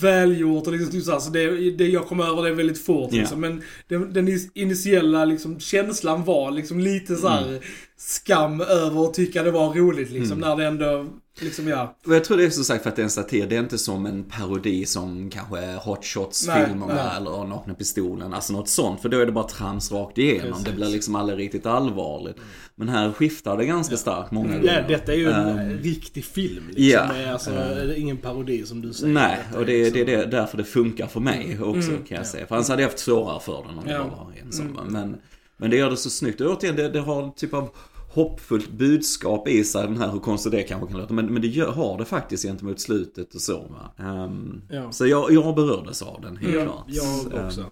välgjort 0.00 0.66
och 0.66 0.72
liksom 0.72 0.90
typ 0.90 1.04
såhär, 1.04 1.18
så 1.18 1.30
det, 1.30 1.70
det 1.70 1.86
jag 1.86 2.06
kom 2.06 2.20
över 2.20 2.42
det 2.42 2.54
väldigt 2.54 2.84
fort 2.84 3.08
Ja. 3.12 3.18
liksom. 3.18 3.40
Men 3.40 3.62
den, 3.88 4.12
den 4.12 4.28
initiella 4.54 5.24
liksom 5.24 5.60
känslan 5.60 6.24
var 6.24 6.50
liksom 6.50 6.80
lite 6.80 7.16
så 7.16 7.28
här 7.28 7.60
skam 8.04 8.60
över 8.60 9.04
att 9.04 9.14
tycka 9.14 9.42
det 9.42 9.50
var 9.50 9.74
roligt 9.74 10.10
liksom. 10.10 10.38
När 10.38 10.56
det 10.56 10.66
ändå, 10.66 11.06
liksom 11.40 11.68
ja. 11.68 11.96
Och 12.06 12.14
jag 12.14 12.24
tror 12.24 12.36
det 12.36 12.44
är 12.44 12.50
som 12.50 12.64
sagt 12.64 12.82
för 12.82 12.90
att 12.90 12.96
det 12.96 13.02
är 13.02 13.04
en 13.04 13.10
satir. 13.10 13.46
Det 13.46 13.56
är 13.56 13.60
inte 13.60 13.78
som 13.78 14.06
en 14.06 14.24
parodi 14.24 14.86
som 14.86 15.30
kanske 15.30 15.74
Hot 15.84 16.04
Shots-filmerna 16.04 17.16
eller 17.16 17.44
Nakna 17.46 17.74
Pistolen. 17.74 18.34
Alltså 18.34 18.52
något 18.52 18.68
sånt. 18.68 19.02
För 19.02 19.08
då 19.08 19.18
är 19.18 19.26
det 19.26 19.32
bara 19.32 19.48
trams 19.48 19.92
rakt 19.92 20.18
igenom. 20.18 20.50
Precis. 20.50 20.64
Det 20.64 20.72
blir 20.72 20.88
liksom 20.88 21.14
aldrig 21.16 21.38
riktigt 21.38 21.66
allvarligt. 21.66 22.36
Men 22.74 22.88
här 22.88 23.12
skiftar 23.12 23.56
det 23.56 23.64
ganska 23.66 23.96
starkt 23.96 24.30
många 24.30 24.48
gånger. 24.56 24.64
Ja, 24.88 24.88
detta 24.88 25.12
är 25.12 25.16
ju 25.16 25.30
en 25.30 25.58
Ehm, 25.58 25.78
riktig 25.78 26.24
film. 26.24 26.64
Liksom. 26.68 26.84
ja. 26.84 27.12
Det 27.14 27.22
är 27.22 27.32
alltså 27.32 27.50
är 27.50 27.98
ingen 27.98 28.16
parodi 28.16 28.66
som 28.66 28.82
du 28.82 28.92
säger. 28.92 29.12
Nej, 29.12 29.38
och 29.56 29.66
det, 29.66 29.84
liksom- 29.84 30.06
det 30.06 30.14
är 30.14 30.26
därför 30.26 30.56
det 30.58 30.64
funkar 30.64 31.06
för 31.06 31.20
mig 31.20 31.58
också 31.62 31.90
kan 32.08 32.16
jag 32.16 32.26
säga. 32.26 32.46
För 32.46 32.54
annars 32.54 32.68
hade 32.68 32.82
jag 32.82 32.88
haft 32.88 32.98
svårare 32.98 33.40
för 33.40 33.64
den 33.68 33.78
om 33.78 33.84
det 33.84 33.92
Ja. 33.92 33.98
bara 33.98 34.24
var 34.24 34.32
en 34.46 34.52
sån. 34.52 34.78
Men, 34.90 35.16
men 35.56 35.70
det 35.70 35.76
gör 35.76 35.90
det 35.90 35.96
så 35.96 36.10
snyggt. 36.10 36.40
Och 36.40 36.50
återigen, 36.56 36.76
det, 36.76 36.88
det 36.88 37.00
har 37.00 37.30
typ 37.30 37.54
av 37.54 37.70
hoppfullt 38.12 38.70
budskap 38.70 39.48
i 39.48 39.64
sig, 39.64 39.82
den 39.82 39.96
här, 39.96 40.10
hur 40.10 40.18
konstigt 40.20 40.52
det 40.52 40.62
kanske 40.62 40.88
kan 40.92 41.00
låta. 41.00 41.14
Men, 41.14 41.26
men 41.32 41.42
det 41.42 41.48
gör, 41.48 41.72
har 41.72 41.98
det 41.98 42.04
faktiskt 42.04 42.44
gentemot 42.44 42.80
slutet 42.80 43.34
och 43.34 43.40
så. 43.40 43.64
Ehm, 43.98 44.62
Ja. 44.70 44.92
Så 44.92 45.06
jag, 45.06 45.32
jag 45.32 45.54
berördes 45.54 46.02
av 46.02 46.20
den, 46.22 46.36
helt 46.36 46.54
Ja, 46.54 46.62
klart. 46.64 46.84
jag 46.86 47.38
Ehm, 47.40 47.46
också. 47.46 47.64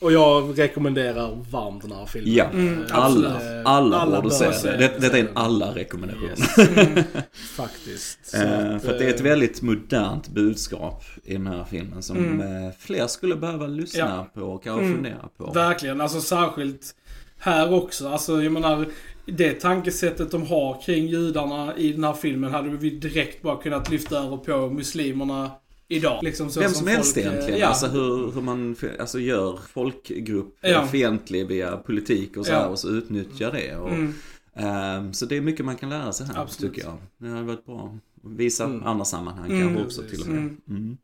Och 0.00 0.12
jag 0.12 0.58
rekommenderar 0.58 1.38
varmt 1.50 1.82
den 1.82 1.92
här 1.92 2.06
filmen. 2.06 2.34
Ja, 2.34 2.44
Mm, 2.44 2.84
alla, 2.90 3.40
alla, 3.64 3.96
Alla 3.96 4.20
borde 4.22 4.34
se 4.34 4.50
det. 4.70 4.76
det. 4.76 4.92
Detta 5.00 5.18
är 5.18 5.20
en 5.20 5.28
alla-rekommendation. 5.34 6.28
Yes. 6.28 7.06
Faktiskt. 7.56 8.18
Så 8.30 8.36
Eh, 8.36 8.74
att, 8.76 8.82
för 8.82 8.92
att 8.92 8.98
det 8.98 9.04
är 9.04 9.08
ett 9.10 9.20
eh, 9.20 9.24
väldigt 9.24 9.62
modernt 9.62 10.28
budskap 10.28 11.04
i 11.24 11.32
den 11.32 11.46
här 11.46 11.64
filmen 11.64 12.02
som 12.02 12.16
Mm. 12.16 12.64
eh, 12.66 12.72
fler 12.78 13.06
skulle 13.06 13.36
behöva 13.36 13.66
lyssna 13.66 14.26
på 14.34 14.40
och 14.40 14.64
kanske 14.64 14.84
Mm. 14.84 14.94
fundera 14.96 15.28
på. 15.36 15.52
Verkligen, 15.52 16.00
alltså 16.00 16.20
särskilt 16.20 16.94
här 17.38 17.72
också. 17.74 18.08
Alltså 18.08 18.42
jag 18.42 18.52
menar, 18.52 18.86
det 19.26 19.52
tankesättet 19.52 20.30
de 20.30 20.42
har 20.46 20.82
kring 20.82 21.06
judarna 21.06 21.76
i 21.76 21.92
den 21.92 22.04
här 22.04 22.12
filmen 22.12 22.50
hade 22.50 22.68
vi 22.70 22.90
direkt 22.90 23.42
bara 23.42 23.56
kunnat 23.56 23.90
lyfta 23.90 24.18
över 24.18 24.36
på 24.36 24.70
muslimerna 24.70 25.50
idag. 25.88 26.22
Liksom 26.24 26.50
så 26.50 26.60
Vem 26.60 26.70
som 26.70 26.86
helst 26.86 27.14
folk, 27.14 27.26
eh, 27.26 27.32
egentligen. 27.32 27.60
Ja. 27.60 27.66
Alltså 27.66 27.86
hur, 27.86 28.32
hur 28.32 28.40
man 28.40 28.76
alltså, 29.00 29.18
gör 29.20 29.58
folkgrupp 29.74 30.56
Ja. 30.60 30.68
ja. 30.68 30.86
fientlig 30.86 31.46
via 31.48 31.76
politik 31.76 32.36
och 32.36 32.46
så 32.46 32.52
Ja. 32.52 32.58
här 32.58 32.68
och 32.68 32.78
så 32.78 32.88
utnyttjar 32.88 33.52
det. 33.52 33.76
Och, 33.76 33.88
Mm. 33.90 34.14
ehm, 34.54 35.12
så 35.12 35.26
det 35.26 35.36
är 35.36 35.40
mycket 35.40 35.64
man 35.66 35.76
kan 35.76 35.88
lära 35.90 36.12
sig 36.12 36.26
här 36.26 36.42
Absolut. 36.42 36.74
tycker 36.74 36.88
jag. 36.88 36.96
Det 37.18 37.28
hade 37.28 37.42
varit 37.42 37.66
bra. 37.66 37.98
Visa 38.24 38.64
Mm. 38.64 38.82
andra 38.86 39.04
sammanhang 39.04 39.50
Mm, 39.50 39.62
kanske 39.62 39.84
också 39.84 40.02
till 40.02 40.20
och 40.20 40.28
med. 40.28 40.38
Mm. 40.38 40.56
Mm. 40.68 40.96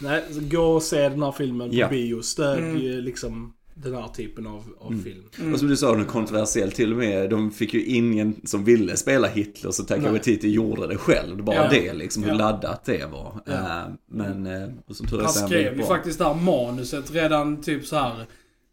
Nej, 0.00 0.22
gå 0.40 0.62
och 0.62 0.82
se 0.82 1.08
den 1.08 1.22
här 1.22 1.32
filmen 1.32 1.68
på 1.70 1.74
Ja. 1.76 1.88
bio. 1.88 2.22
Stödj 2.22 2.62
Mm. 2.90 3.04
liksom 3.04 3.52
den 3.74 3.94
här 3.94 4.08
typen 4.08 4.46
av, 4.46 4.62
av 4.80 4.92
Mm. 4.92 5.04
film. 5.04 5.52
Och 5.52 5.58
som 5.58 5.68
du 5.68 5.76
sa, 5.76 5.94
den 5.94 6.04
kontroversiell 6.04 6.72
till 6.72 6.92
och 6.92 6.98
med. 6.98 7.30
De 7.30 7.50
fick 7.50 7.74
ju 7.74 7.84
ingen 7.84 8.40
som 8.44 8.64
ville 8.64 8.96
spela 8.96 9.28
Hitler 9.28 9.70
så 9.70 9.82
Taika. 9.84 10.10
Waititi 10.10 10.48
gjorde 10.50 10.86
det 10.86 10.96
själv. 10.96 11.44
Bara 11.44 11.56
Ja. 11.56 11.68
det 11.70 11.92
liksom, 11.92 12.22
hur 12.22 12.30
Ja. 12.30 12.36
laddat 12.36 12.84
det 12.84 13.06
var. 13.12 13.40
Ja. 13.46 13.52
Eh, 13.52 13.86
men, 14.10 14.46
eh, 14.46 14.68
och 14.88 14.96
som 14.96 15.06
tur 15.06 15.18
är 15.18 15.22
Han 15.22 15.32
skrev 15.32 15.76
ju 15.78 15.82
faktiskt 15.84 16.18
det 16.18 16.24
här 16.24 16.34
manuset 16.34 17.12
redan 17.12 17.62
typ 17.62 17.86
så 17.86 17.96
här. 17.96 18.26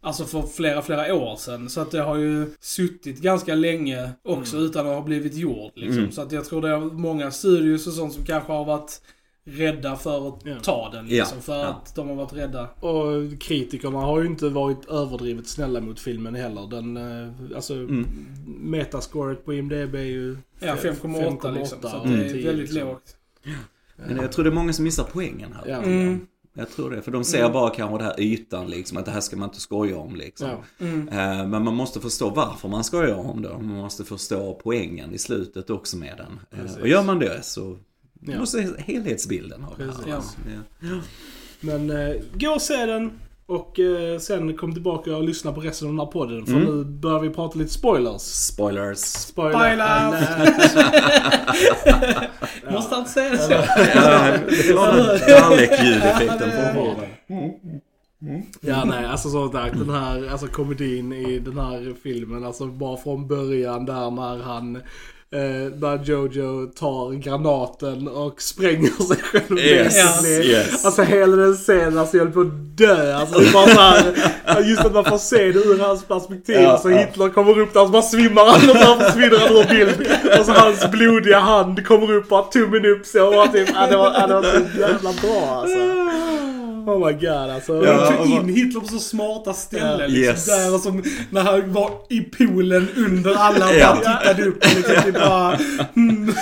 Alltså 0.04 0.26
för 0.26 0.42
flera, 0.42 0.82
flera 0.82 1.14
år 1.16 1.36
sedan. 1.36 1.70
Så 1.70 1.82
att 1.82 1.92
det 1.92 2.02
har 2.02 2.16
ju 2.18 2.46
suttit 2.60 3.22
ganska 3.22 3.56
länge 3.56 4.10
också 4.24 4.58
utan 4.58 4.88
att 4.88 4.96
ha 4.96 5.02
blivit 5.02 5.34
gjort. 5.36 5.72
Liksom. 5.76 5.98
Mm. 6.00 6.12
Så 6.12 6.22
att 6.22 6.32
jag 6.32 6.46
tror 6.46 6.62
det 6.62 6.70
är 6.70 6.80
många 6.80 7.32
studios 7.32 7.88
och 7.88 7.94
sånt 7.94 8.14
som 8.14 8.26
kanske 8.26 8.52
har 8.52 8.66
varit 8.66 9.02
rädda 9.46 9.96
för 9.96 10.28
att 10.28 10.40
Ja. 10.46 10.56
ta 10.64 10.90
den. 10.90 11.06
Liksom, 11.08 11.38
Ja, 11.38 11.42
För 11.42 11.64
att 11.66 11.96
de 11.96 12.10
har 12.10 12.16
varit 12.16 12.34
rädda. 12.34 12.68
Och 12.80 13.42
kritikerna 13.42 14.00
har 14.00 14.22
ju 14.22 14.28
inte 14.28 14.50
varit 14.50 14.86
överdrivet 14.90 15.48
snälla 15.48 15.82
mot 15.82 16.00
filmen 16.00 16.36
heller. 16.36 16.68
Den, 16.68 16.98
eh, 16.98 17.56
alltså, 17.56 17.74
Mm. 17.74 18.06
metascoret 18.46 19.46
på 19.46 19.54
IMDB 19.54 19.96
är 19.96 20.02
ju 20.04 20.38
Ja, 20.60 20.76
5,8 20.76 21.52
liksom. 21.52 21.78
Så 21.82 21.88
att 21.88 22.04
det 22.04 22.10
är 22.26 22.30
10, 22.34 22.46
väldigt 22.48 22.72
liksom. 22.72 22.88
lågt. 22.90 23.16
Men 24.08 24.18
jag 24.18 24.32
tror 24.32 24.44
det 24.46 24.50
är 24.50 24.54
många 24.54 24.74
som 24.74 24.84
missar 24.86 25.08
poängen 25.14 25.54
här. 25.54 25.64
Ja. 25.72 25.78
Mm. 25.84 26.28
Jag 26.54 26.70
tror 26.70 26.92
det, 26.92 27.02
för 27.02 27.12
de 27.12 27.24
ser 27.24 27.50
bara 27.50 27.70
kanske 27.70 27.98
det 27.98 28.04
här 28.04 28.20
ytan 28.20 28.68
liksom, 28.70 28.98
att 28.98 29.06
det 29.06 29.12
här 29.12 29.22
ska 29.22 29.38
man 29.38 29.50
inte 29.50 29.60
skoja 29.62 29.98
om 29.98 30.16
liksom. 30.16 30.50
Ja. 30.50 30.86
Mm. 30.86 31.08
Eh, 31.08 31.48
Men 31.48 31.64
man 31.64 31.76
måste 31.76 32.00
förstå 32.00 32.30
varför 32.30 32.70
man 32.70 32.84
skojar 32.84 33.16
om 33.16 33.42
det. 33.42 33.50
Man 33.50 33.66
måste 33.66 34.04
förstå 34.04 34.60
poängen 34.64 35.14
i 35.14 35.18
slutet 35.18 35.70
också 35.70 35.98
med 35.98 36.14
den. 36.18 36.40
Eh, 36.52 36.64
Precis. 36.66 36.82
Och 36.82 36.88
gör 36.88 37.04
man 37.04 37.20
det 37.20 37.46
så 37.46 37.78
Ja. 38.22 38.40
måste 38.40 38.74
helhetsbilden 38.78 39.64
av 39.64 39.74
det 39.78 39.86
Precis. 39.86 40.06
här. 40.06 40.22
Ja. 40.80 40.90
Men 41.60 41.90
eh, 41.90 42.16
gå 42.34 42.50
och 42.52 42.62
se 42.62 42.86
den. 42.86 43.12
Och 43.46 43.80
eh, 43.80 44.20
sen 44.20 44.58
kom 44.58 44.74
tillbaka 44.74 45.18
och 45.18 45.24
lyssna 45.24 45.54
på 45.54 45.62
resten 45.62 45.88
av 45.88 45.94
den 45.94 46.00
här 46.00 46.06
podden. 46.12 46.46
För 46.46 46.54
Mm. 46.54 46.66
nu 46.78 46.84
börjar 46.84 47.20
vi 47.20 47.30
prata 47.30 47.60
lite 47.60 47.72
spoilers. 47.72 48.22
Spoilers. 48.22 48.98
Spoiler. 48.98 49.60
Spoiler! 49.60 49.88
alert. 49.88 50.30
Måste 52.72 52.96
inte 52.96 53.10
säga 53.12 53.30
det 53.30 53.38
så. 53.38 53.52
Ja, 53.52 54.38
det 54.68 54.74
var 54.74 54.94
den 54.94 55.06
Dalek-ljudeffekten 55.42 56.52
från 56.52 56.76
Warner. 56.86 57.18
Ja 58.62 58.84
nej, 58.86 59.06
alltså 59.06 59.30
som 59.30 59.52
sagt 59.52 59.78
den 59.78 59.90
här 59.90 60.28
alltså 60.32 60.48
komedin 60.48 61.14
i 61.14 61.40
den 61.40 61.58
här 61.60 61.94
filmen, 62.04 62.44
alltså 62.46 62.66
bara 62.68 62.98
från 62.98 63.28
början 63.28 63.86
där 63.86 64.12
när 64.12 64.38
han 64.44 64.82
eh, 65.36 65.74
när 65.80 66.04
Jojo 66.04 66.66
tar 66.66 67.14
granaten 67.14 68.08
och 68.08 68.42
spränger 68.42 69.04
sig 69.04 69.18
själv 69.18 69.60
Yes, 69.60 69.96
basically. 70.22 70.52
yes. 70.52 70.86
Alltså 70.86 71.02
hela 71.02 71.36
den 71.36 71.54
scenen, 71.56 71.98
alltså 71.98 72.18
jag 72.18 72.24
höll 72.24 72.34
på 72.34 72.42
att 72.42 72.78
dö. 72.78 73.16
Alltså 73.16 73.40
bara 73.54 73.68
så 73.68 73.80
här, 73.82 74.62
just 74.64 74.86
att 74.86 74.94
man 74.94 75.06
får 75.06 75.18
se 75.18 75.38
det 75.52 75.60
ur 75.60 75.80
hans 75.80 76.04
perspektiv. 76.04 76.56
Ja, 76.56 76.72
alltså 76.72 76.90
ja. 76.92 76.98
Hitler 76.98 77.30
kommer 77.30 77.60
upp 77.60 77.74
där 77.74 77.82
och 77.82 77.88
så 77.88 77.92
bara 77.92 78.02
svimmar 78.02 78.46
han 78.46 78.70
och 78.70 78.78
så 78.78 78.96
försvinner 79.06 79.40
han 79.40 79.58
ur 79.58 79.70
bild. 79.70 80.08
Och 80.40 80.46
så 80.46 80.52
hans 80.52 80.92
blodiga 80.92 81.40
hand 81.40 81.86
kommer 81.88 82.14
upp 82.14 82.32
och 82.32 82.52
tummen 82.52 82.86
upp 82.86 83.06
så. 83.06 83.42
Och 83.44 83.52
typ, 83.54 83.70
ja, 83.76 83.88
det, 83.88 83.98
var, 83.98 84.14
ja, 84.14 84.28
det 84.28 84.34
var 84.34 84.44
så 84.44 84.80
jävla 84.80 85.14
bra 85.22 85.62
alltså. 85.62 85.78
Oh 86.88 87.08
my 87.08 87.14
god 87.14 87.30
alltså. 87.30 87.86
Ja, 87.86 88.08
tog 88.12 88.20
och 88.20 88.26
in 88.26 88.32
vad- 88.38 88.50
Hitler 88.52 88.82
på 88.82 88.88
så 88.88 89.00
smarta 89.00 89.54
ställen. 89.54 90.00
Ja. 90.00 90.08
Liksom, 90.08 90.24
Yes. 90.24 90.46
Där 90.46 90.74
och 90.74 90.80
som 90.80 91.04
när 91.30 91.42
han 91.42 91.74
var 91.74 91.92
i 92.10 92.20
poolen 92.22 92.88
under 92.98 93.34
alla 93.36 93.70
och 93.70 93.76
Ja. 93.76 93.98
bara 94.04 94.18
tittade 94.18 94.44
upp. 94.50 94.58
och 94.58 94.76
Liksom, 94.76 95.12
bara. 95.14 95.60
Men, 95.94 96.34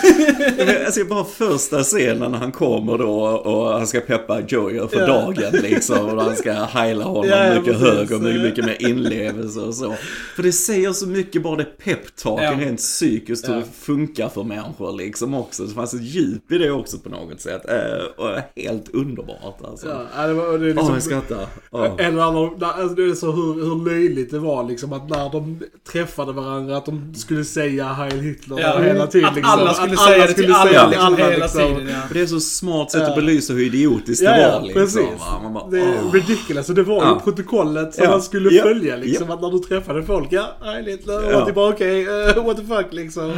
Alltså 0.85 1.05
bara 1.05 1.23
första 1.25 1.83
scenen 1.83 2.31
när 2.31 2.37
han 2.37 2.51
kommer 2.51 2.97
då 2.97 3.19
och 3.23 3.71
han 3.71 3.87
ska 3.87 3.99
peppa 3.99 4.41
Jojo 4.47 4.87
för 4.87 4.99
Ja. 4.99 5.07
dagen 5.07 5.51
liksom. 5.61 6.05
Och 6.09 6.23
han 6.23 6.35
ska 6.35 6.53
heila 6.53 7.03
honom 7.03 7.25
ja, 7.29 7.49
mycket 7.49 7.65
precis. 7.65 7.81
högre, 7.81 8.17
mycket, 8.19 8.41
mycket 8.41 8.65
mer 8.65 8.89
inlevelse 8.89 9.59
och 9.59 9.73
så. 9.75 9.95
För 10.35 10.43
det 10.43 10.51
säger 10.51 10.93
så 10.93 11.07
mycket, 11.07 11.43
bara 11.43 11.55
det 11.55 11.63
peptalken 11.83 12.59
Ja. 12.59 12.65
rent 12.65 12.79
psykiskt 12.79 13.49
hur 13.49 13.55
det 13.55 13.63
funkar 13.81 14.29
för 14.29 14.43
människor 14.43 14.97
liksom 14.97 15.33
också. 15.33 15.63
Det 15.63 15.73
fanns 15.73 15.93
ett 15.93 16.01
djup 16.01 16.51
i 16.51 16.57
det 16.57 16.71
också 16.71 16.97
på 16.97 17.09
något 17.09 17.41
sätt. 17.41 17.69
Eh, 17.69 18.25
Och 18.25 18.29
helt 18.55 18.89
underbart 18.93 19.61
alltså. 19.63 19.87
Ja, 20.29 20.35
ja, 20.35 20.51
det 20.51 20.51
var, 20.51 20.57
det 20.57 20.69
är 20.69 20.73
liksom, 20.73 20.93
jag 20.93 21.03
skrattar. 21.03 21.45
Åh. 21.71 21.85
En 21.97 22.15
där- 22.15 22.65
alltså 22.81 22.95
det 22.95 23.03
är 23.03 23.13
så 23.13 23.31
hur, 23.31 23.53
hur 23.53 23.85
löjligt 23.85 24.31
det 24.31 24.39
var 24.39 24.63
liksom 24.63 24.93
att 24.93 25.09
när 25.09 25.29
de 25.31 25.59
träffade 25.91 26.31
varandra 26.33 26.77
att 26.77 26.85
de 26.85 27.13
skulle 27.15 27.43
säga 27.45 27.85
Heil 27.85 28.19
Hitler 28.19 28.59
Ja, 28.59 28.79
hela 28.79 29.07
tiden. 29.07 29.29
att 29.29 29.35
liksom. 29.35 29.53
alla 29.59 29.73
skulle 29.73 29.93
Att 29.93 29.99
säga 29.99 30.27
det 30.27 30.33
till 30.33 30.53
alla, 30.53 30.69
säga 30.69 30.87
liksom, 30.87 31.17
hela 31.17 31.29
liksom. 31.45 31.61
tiden. 31.75 31.87
Ja. 31.89 32.01
Det 32.13 32.21
är 32.21 32.25
så 32.25 32.39
smart 32.39 32.91
sätt 32.91 33.01
Ja. 33.01 33.09
att 33.09 33.15
belysa 33.15 33.53
hur 33.53 33.65
idiotiskt 33.65 34.23
Ja, 34.23 34.31
det 34.31 34.41
ja, 34.41 34.51
var 34.51 34.61
liksom. 34.61 34.81
precis. 34.81 35.19
Man 35.43 35.53
bara, 35.53 35.67
Det 35.69 35.79
är 35.79 36.11
ridiculous. 36.13 36.69
Och 36.69 36.75
det 36.75 36.83
var 36.83 36.95
ju 37.03 37.09
Ja. 37.09 37.21
protokollet 37.23 37.93
som 37.95 38.03
Ja. 38.03 38.09
man 38.09 38.21
skulle 38.21 38.49
Ja. 38.55 38.63
följa 38.63 38.95
liksom. 38.95 39.31
Att 39.31 39.41
när 39.41 39.51
du 39.51 39.59
träffade 39.59 40.03
folk, 40.03 40.27
ja, 40.31 40.45
Heil 40.61 40.85
Hitler, 40.85 41.25
och 41.25 41.31
Ja. 41.33 41.45
typ 41.45 41.57
okej, 41.57 42.07
eh, 42.07 42.43
what 42.45 42.57
the 42.57 42.63
fuck 42.65 42.87
liksom. 42.93 43.33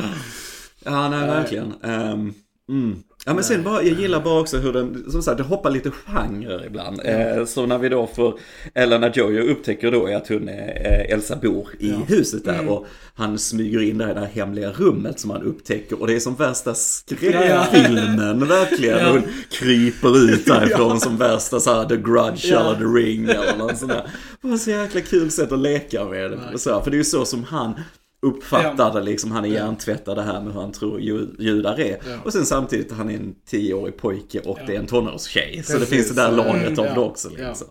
Ja, 0.86 1.10
nej, 1.10 1.28
verkligen. 1.28 1.74
Ehm, 1.84 2.34
mm. 2.70 2.96
Ja, 3.26 3.34
men 3.34 3.44
sen 3.44 3.64
bara, 3.64 3.84
jag 3.84 4.00
gillar 4.00 4.22
bara 4.22 4.40
också 4.40 4.58
hur 4.58 4.74
den, 4.74 5.12
som 5.12 5.22
sagt, 5.24 5.38
det 5.38 5.44
hoppar 5.44 5.70
lite 5.70 5.92
genrer 5.92 6.66
ibland. 6.66 7.02
Eh, 7.06 7.46
så 7.46 7.66
när 7.66 7.78
vi 7.78 7.90
då 7.90 8.08
får, 8.08 8.40
eller 8.74 9.00
när 9.00 9.12
Jojo 9.16 9.44
upptäcker 9.52 9.92
då 9.92 10.16
att 10.16 10.28
hon, 10.28 10.48
eh, 10.50 11.12
Elsa 11.14 11.36
bor 11.36 11.68
i 11.80 11.92
huset 12.08 12.46
där 12.46 12.70
och 12.70 12.86
han 13.16 13.40
smyger 13.40 13.82
in 13.82 13.98
där 13.98 14.12
i 14.12 14.14
det 14.14 14.20
här 14.20 14.28
hemliga 14.28 14.72
rummet 14.72 15.20
som 15.20 15.30
han 15.32 15.42
upptäcker 15.44 16.02
och 16.02 16.08
det 16.08 16.16
är 16.16 16.20
som 16.20 16.36
värsta 16.36 16.74
skräckfilmen 16.74 18.48
verkligen. 18.48 18.98
Ja. 19.00 19.12
Hon 19.12 19.22
kryper 19.52 20.18
ut 20.32 20.46
därifrån 20.46 21.00
som 21.00 21.18
värsta 21.18 21.60
så 21.60 21.74
här 21.74 21.86
The 21.86 21.98
Grudge 21.98 22.46
Ja. 22.46 22.60
eller 22.60 22.76
The 22.76 22.84
Ring 23.08 23.24
eller 23.24 23.58
något 23.58 23.78
sånt 23.78 23.92
där. 23.92 24.10
Det 24.42 24.48
var 24.48 24.58
så 24.58 24.70
jäkla 24.72 25.02
kul 25.02 25.32
sätt 25.32 25.52
att 25.52 25.60
leka 25.60 26.06
med 26.06 26.32
det. 26.32 26.60
Så 26.60 26.82
för 26.82 26.92
det 26.92 26.96
är 26.96 26.98
ju 26.98 27.04
så 27.04 27.26
som 27.26 27.44
han 27.44 27.74
uppfattar 28.22 28.94
det 28.94 29.02
liksom. 29.02 29.32
Han 29.32 29.46
är 29.46 29.50
hjärntvättad 29.50 30.18
det 30.18 30.22
här 30.22 30.42
med 30.42 30.54
hur 30.54 30.62
han 30.62 30.72
tror 30.72 31.02
ju- 31.02 31.28
judar 31.40 31.80
är. 31.80 31.98
Ja. 32.10 32.18
Och 32.26 32.34
sen 32.34 32.46
samtidigt 32.46 32.92
han 32.92 33.10
är 33.10 33.14
en 33.16 33.36
tioårig 33.50 33.98
pojke 33.98 34.40
och 34.40 34.58
Ja. 34.62 34.66
det 34.68 34.76
är 34.76 34.80
en 34.80 34.88
tonårstjej. 34.88 35.64
Så 35.64 35.74
det 35.74 35.80
Precis. 35.80 35.96
finns 35.96 36.10
det 36.10 36.22
där 36.22 36.32
lagret 36.32 36.80
av 36.80 36.86
Ja. 36.86 36.94
det 36.94 37.00
också 37.00 37.30
liksom. 37.30 37.68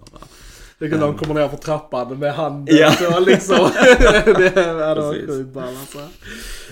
Det 0.81 0.87
är 0.87 0.91
när 0.91 0.99
de 0.99 1.19
kommer 1.19 1.35
ner 1.35 1.49
för 1.49 1.57
trappan 1.57 2.19
med 2.19 2.35
handen 2.35 2.77
Ja. 2.77 2.93
så 2.93 3.21
liksom. 3.21 3.57
det, 4.25 4.53
ja, 4.57 4.95
det 4.95 5.01
var 5.01 5.13
Precis. 5.13 5.29
sjukt 5.29 5.55
ball 5.55 5.65
alltså. 5.81 5.99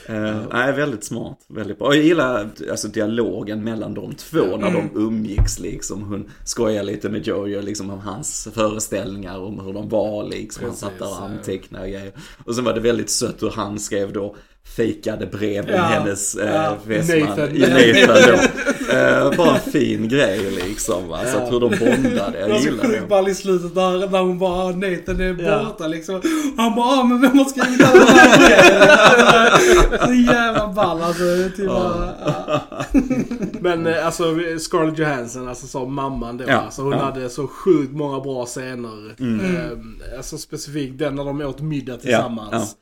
Eh, 0.07 0.37
nej, 0.53 0.73
väldigt 0.73 1.05
smart. 1.05 1.39
Väldigt 1.49 1.79
bra. 1.79 1.89
Och 1.89 1.97
jag 1.97 2.05
gillar 2.05 2.49
alltså, 2.71 2.89
dialogen 2.89 3.65
mellan 3.65 3.95
de 3.95 4.15
två 4.15 4.57
när 4.57 4.71
de 4.71 4.91
umgicks 4.95 5.59
liksom. 5.59 6.03
Hon 6.03 6.31
skojar 6.45 6.83
lite 6.83 7.09
med 7.09 7.27
Jojo 7.27 7.61
liksom 7.61 7.91
om 7.91 8.01
hans 8.01 8.49
föreställningar, 8.55 9.39
om 9.39 9.61
hur 9.61 9.73
de 9.73 9.89
var 9.89 10.25
liksom. 10.25 10.65
Han 10.65 10.77
satt 10.77 10.99
där 10.99 11.09
och 11.09 11.23
antecknade 11.23 11.85
och 11.85 11.91
grejer. 11.91 12.13
Och 12.45 12.55
sen 12.55 12.65
var 12.65 12.75
det 12.75 12.81
väldigt 12.81 13.11
sött 13.11 13.43
hur 13.43 13.51
han 13.51 13.79
skrev 13.79 14.13
då 14.13 14.37
fejkade 14.77 15.27
brev 15.27 15.65
om 15.65 15.71
Ja, 15.75 15.83
hennes 15.83 16.35
eh, 16.35 16.55
ja. 16.55 16.77
fästman. 16.87 17.29
Nathan. 17.29 17.57
I 17.57 17.59
Nathan 18.07 18.23
då. 18.27 18.95
Eh, 18.97 19.37
bara 19.37 19.55
en 19.55 19.73
fin 19.73 20.09
grej 20.09 20.51
liksom. 20.51 21.13
Alltså 21.13 21.37
Ja. 21.39 21.43
att 21.45 21.53
hur 21.53 21.61
de 21.61 21.69
bondade. 21.71 22.39
Jag 22.41 22.49
Det 22.49 22.53
var 22.53 22.59
så 22.61 22.65
gillar 22.65 22.83
det. 22.85 22.89
sjukt 22.89 23.09
ball 23.09 23.29
i 23.29 23.35
slutet 23.35 23.75
där, 23.75 24.09
när 24.11 24.19
hon 24.21 24.39
bara, 24.39 24.65
Nathan 24.71 25.21
är 25.21 25.43
Ja. 25.43 25.65
borta 25.65 25.87
liksom. 25.87 26.23
Han 26.57 26.75
bara, 26.75 26.87
ah, 26.87 27.05
men 27.05 27.21
vem 27.21 27.39
har 27.39 27.45
skrivit 27.45 27.85
alla 27.87 28.01
de 28.01 28.13
här 28.13 28.39
breven? 28.39 29.99
Så 30.27 30.33
jävla 30.33 30.69
ball 30.69 31.03
alltså. 31.03 31.23
Typ 31.57 31.67
bara, 31.69 32.13
ja. 32.25 32.61
Men 33.61 33.87
eh, 33.87 34.07
alltså 34.07 34.25
Scarlett 34.59 34.99
Johansson, 34.99 35.49
alltså 35.49 35.67
som 35.67 35.95
mamman 35.95 36.37
då. 36.37 36.45
Ja, 36.49 36.55
Alltså, 36.57 36.83
hon 36.83 36.93
ja. 36.93 36.99
hade 36.99 37.29
så 37.31 37.47
sjukt 37.47 37.93
många 37.93 38.21
bra 38.21 38.47
scener. 38.47 39.15
Eh, 39.21 40.17
alltså 40.17 40.39
specifikt 40.39 40.99
den 40.99 41.15
när 41.15 41.25
de 41.25 41.41
åt 41.41 41.61
middag 41.61 41.97
tillsammans. 41.97 42.77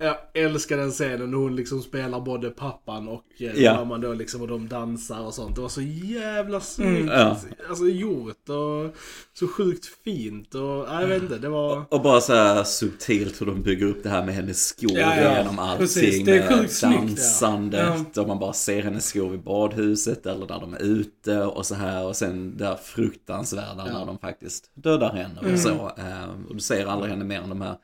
Jag 0.00 0.16
älskar 0.34 0.76
den 0.76 0.90
scenen 0.90 1.30
när 1.30 1.38
hon 1.38 1.56
liksom 1.56 1.82
spelar 1.82 2.20
både 2.20 2.50
pappan 2.50 3.08
och 3.08 3.24
eh, 3.38 3.62
Ja. 3.62 3.74
mamman 3.74 4.00
då 4.00 4.12
liksom 4.14 4.42
och 4.42 4.48
de 4.48 4.68
dansar 4.68 5.20
och 5.20 5.34
sånt. 5.34 5.54
Det 5.56 5.60
var 5.62 5.68
så 5.68 5.82
jävla 5.82 6.60
snyggt. 6.60 7.10
Ja. 7.12 7.36
Alltså 7.68 7.84
gjort 7.88 8.48
och 8.48 8.96
så 9.32 9.48
sjukt 9.48 9.86
fint 10.04 10.54
och 10.54 10.60
jag 10.88 11.06
vet 11.06 11.22
inte, 11.22 11.38
det 11.38 11.48
var... 11.48 11.84
Och 11.90 12.02
bara 12.02 12.20
så 12.20 12.34
här 12.34 12.64
subtilt 12.64 13.40
hur 13.40 13.46
de 13.46 13.62
bygger 13.62 13.86
upp 13.86 14.02
det 14.02 14.08
här 14.08 14.24
med 14.24 14.34
hennes 14.34 14.64
skor 14.66 14.98
Ja, 14.98 15.16
ja. 15.20 15.38
genom 15.38 15.58
allting. 15.58 15.78
Precis, 15.86 16.24
det 16.24 16.38
är 16.38 16.56
sjukt 16.58 16.72
snyggt, 16.72 16.92
ja. 17.00 17.06
Dansandet 17.06 18.16
och 18.18 18.28
man 18.28 18.38
bara 18.38 18.52
ser 18.52 18.82
hennes 18.82 19.06
skor 19.06 19.28
vid 19.30 19.42
badhuset 19.42 20.26
eller 20.26 20.46
när 20.46 20.60
de 20.60 20.74
är 20.74 20.82
ute 20.82 21.42
och 21.42 21.66
så 21.66 21.74
här. 21.74 22.04
Och 22.06 22.16
sen 22.16 22.56
det 22.56 22.64
här 22.64 22.76
fruktansvärda 22.76 23.84
när 23.84 24.06
de 24.06 24.18
faktiskt 24.18 24.70
dödar 24.74 25.12
henne 25.12 25.40
Mm. 25.40 25.52
och 25.52 25.60
så. 25.60 25.70
Ehm, 25.96 26.46
Och 26.48 26.54
du 26.54 26.60
ser 26.60 26.86
aldrig 26.86 27.10
henne 27.12 27.24
mer 27.24 27.40
än 27.40 27.48
de 27.48 27.60
här 27.60 27.74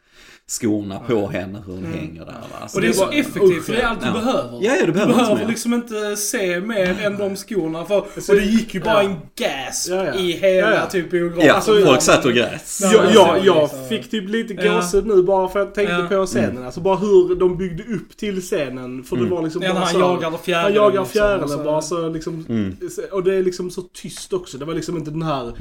skorna 0.46 0.98
på 0.98 1.26
henne, 1.28 1.62
hur 1.66 1.72
hon 1.74 1.84
hänger 1.84 2.24
där. 2.24 2.32
va. 2.32 2.68
Så 2.68 2.76
Och 2.76 2.82
det 2.82 2.88
är 2.88 2.92
så 2.92 3.04
var- 3.06 3.12
effektivt 3.12 3.64
för 3.66 3.72
det 3.72 3.80
är 3.80 3.86
allt 3.86 4.00
du 4.00 4.06
Ja. 4.06 4.12
behöver. 4.12 4.58
Ja, 4.62 4.76
ja, 4.80 4.86
du 4.86 4.92
behöver 4.92 5.20
inte 5.20 5.34
mer. 5.34 5.46
liksom 5.48 5.74
inte 5.74 6.16
se 6.16 6.60
mer 6.60 7.00
än 7.02 7.18
de 7.18 7.36
skorna. 7.36 7.84
För, 7.84 7.98
och 7.98 8.06
det 8.26 8.44
gick 8.44 8.74
ju 8.74 8.80
bara 8.80 9.02
en 9.02 9.14
gasp 9.38 9.90
Ja, 9.90 10.04
ja. 10.04 10.14
i 10.14 10.32
hela 10.32 10.70
Ja, 10.70 10.74
ja. 10.76 10.86
typ 10.86 11.10
biografen. 11.10 11.46
Ja, 11.46 11.54
Alltså, 11.54 11.80
folk 11.86 12.02
satt 12.02 12.24
och 12.24 12.32
grät. 12.32 12.78
Ja, 12.82 12.92
Jag, 12.92 13.04
jag 13.14 13.44
jag, 13.46 13.62
liksom. 13.62 13.88
fick 13.88 14.10
typ 14.10 14.28
lite 14.28 14.54
Ja. 14.54 14.74
gåshud 14.76 15.06
nu 15.06 15.22
bara 15.22 15.48
för 15.48 15.60
att 15.60 15.66
jag 15.66 15.74
tänkte 15.74 16.14
Ja. 16.14 16.20
på 16.20 16.26
scenen. 16.26 16.64
Alltså 16.64 16.80
bara 16.80 16.96
hur 16.96 17.34
de 17.34 17.56
byggde 17.56 17.82
upp 17.82 18.16
till 18.16 18.40
scenen. 18.40 19.02
För 19.04 19.16
det 19.16 19.24
var 19.24 19.42
liksom 19.42 19.60
bara 19.60 19.72
han 19.72 19.88
så, 19.92 19.98
jagar 19.98 20.38
fjärilen. 20.44 20.64
Han 20.64 20.74
jagar 20.74 20.90
liksom, 21.00 21.06
fjärilen 21.12 21.64
bara 21.64 21.82
så 21.82 22.08
liksom. 22.08 22.46
Och 23.12 23.22
det 23.24 23.34
är 23.34 23.42
liksom 23.42 23.70
så 23.70 23.82
tyst 23.82 24.32
också. 24.32 24.58
Det 24.58 24.64
var 24.64 24.74
liksom 24.74 24.96
inte 24.96 25.10
den 25.10 25.22
här 25.22 25.52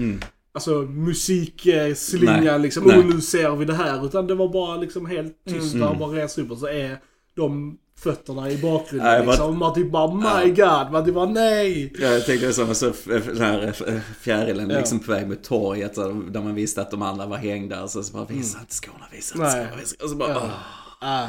Alltså 0.55 0.72
musikslingan 0.81 2.43
Nej. 2.43 2.60
liksom, 2.60 2.83
Nej. 2.83 3.00
oh 3.00 3.05
nu 3.05 3.22
ser 3.22 3.55
vi 3.55 3.65
det 3.65 3.74
här. 3.74 4.05
Utan 4.05 4.27
det 4.27 4.36
var 4.36 4.48
bara 4.50 4.77
liksom 4.77 5.05
helt 5.05 5.45
tyst 5.50 5.74
där 5.74 5.86
han 5.86 6.00
bara 6.00 6.10
reser 6.12 6.41
upp 6.41 6.51
och 6.51 6.57
så 6.57 6.67
är 6.67 6.98
de 7.36 7.77
fötterna 8.00 8.51
i 8.51 8.57
bakgrunden 8.57 9.07
Nej, 9.07 9.25
liksom. 9.25 9.48
Och 9.50 9.55
man 9.55 9.74
typ 9.74 9.91
bara 9.91 10.13
my 10.43 10.50
god, 10.50 10.91
man 10.91 11.05
typ 11.05 11.13
bara 11.15 11.25
nej. 11.30 11.93
Ja, 11.99 12.08
jag 12.08 12.25
tänkte 12.25 12.54
som 12.54 12.75
så 12.75 12.93
den 13.06 13.38
här 13.41 13.67
f- 13.80 14.01
fjärilen 14.21 14.69
Ja. 14.69 14.78
liksom 14.78 14.99
på 14.99 15.12
väg 15.12 15.28
mot 15.28 15.43
torget 15.43 15.95
så 15.95 16.08
där 16.12 16.41
man 16.41 16.56
visste 16.56 16.82
att 16.82 16.91
de 16.91 17.01
andra 17.01 17.25
var 17.25 17.38
hängda. 17.38 17.88
Så, 17.88 18.04
så 18.04 18.13
bara 18.13 18.25
visa 18.25 18.60
inte 18.60 18.73
skorna, 18.73 19.06
visa 19.12 19.36
inte 19.36 19.49
skorna. 19.51 19.67
Visa. 19.80 19.95
Och 20.04 20.10
så 20.10 20.15
bara, 20.15 20.30
Ja. 20.30 20.49
Nej. 21.04 21.28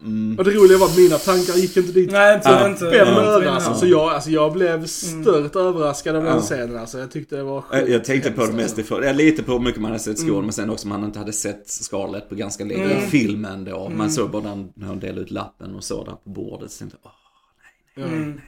mm. 0.00 0.38
Och 0.38 0.44
det 0.44 0.50
roliga 0.50 0.78
var 0.78 0.86
att 0.86 0.96
mina 0.96 1.18
tankar 1.18 1.54
gick 1.54 1.76
inte 1.76 1.92
dit 1.92 2.10
Nej, 2.12 2.34
inte, 2.36 2.48
Ja. 2.48 2.68
inte. 2.68 2.90
fem 2.90 3.08
öre 3.08 3.50
alltså. 3.50 3.74
Så 3.74 3.86
jag, 3.86 4.00
alltså 4.14 4.30
jag 4.30 4.52
blev 4.52 4.86
stört 4.86 5.56
överraskad 5.56 6.16
av 6.16 6.24
den 6.24 6.34
Ja. 6.34 6.40
scenen 6.40 6.78
alltså. 6.78 6.98
Jag 6.98 7.10
tyckte 7.10 7.36
det 7.36 7.42
var 7.42 7.54
Jag, 7.70 7.80
sjukt 7.80 7.92
jag 7.92 8.04
tänkte 8.04 8.30
på 8.32 8.46
det 8.46 8.52
mest 8.52 8.78
ifrån, 8.78 9.02
ja, 9.02 9.12
lite 9.12 9.42
på 9.42 9.52
hur 9.52 9.58
mycket 9.60 9.80
man 9.80 9.90
hade 9.90 10.02
sett 10.02 10.18
skål, 10.18 10.30
Mm. 10.30 10.42
men 10.44 10.52
sen 10.52 10.70
också 10.70 10.84
om 10.84 10.88
man 10.88 11.04
inte 11.04 11.18
hade 11.18 11.32
sett 11.32 11.68
Scarlett 11.68 12.28
på 12.28 12.34
ganska 12.34 12.64
länge. 12.64 13.04
i 13.06 13.06
Filmen 13.10 13.64
då, 13.64 13.86
Mm. 13.86 13.98
man 13.98 14.10
såg 14.10 14.30
bara 14.30 14.42
när, 14.42 14.68
när 14.74 14.86
hon 14.88 14.98
delade 15.00 15.20
ut 15.20 15.30
lappen 15.30 15.74
och 15.74 15.84
så 15.84 16.04
där 16.04 16.12
på 16.12 16.30
bordet. 16.30 16.70
Så 16.70 16.78
tänkte 16.78 16.98
jag, 17.02 17.10
åh. 17.12 18.02
Ja. 18.04 18.04
Mm. 18.06 18.40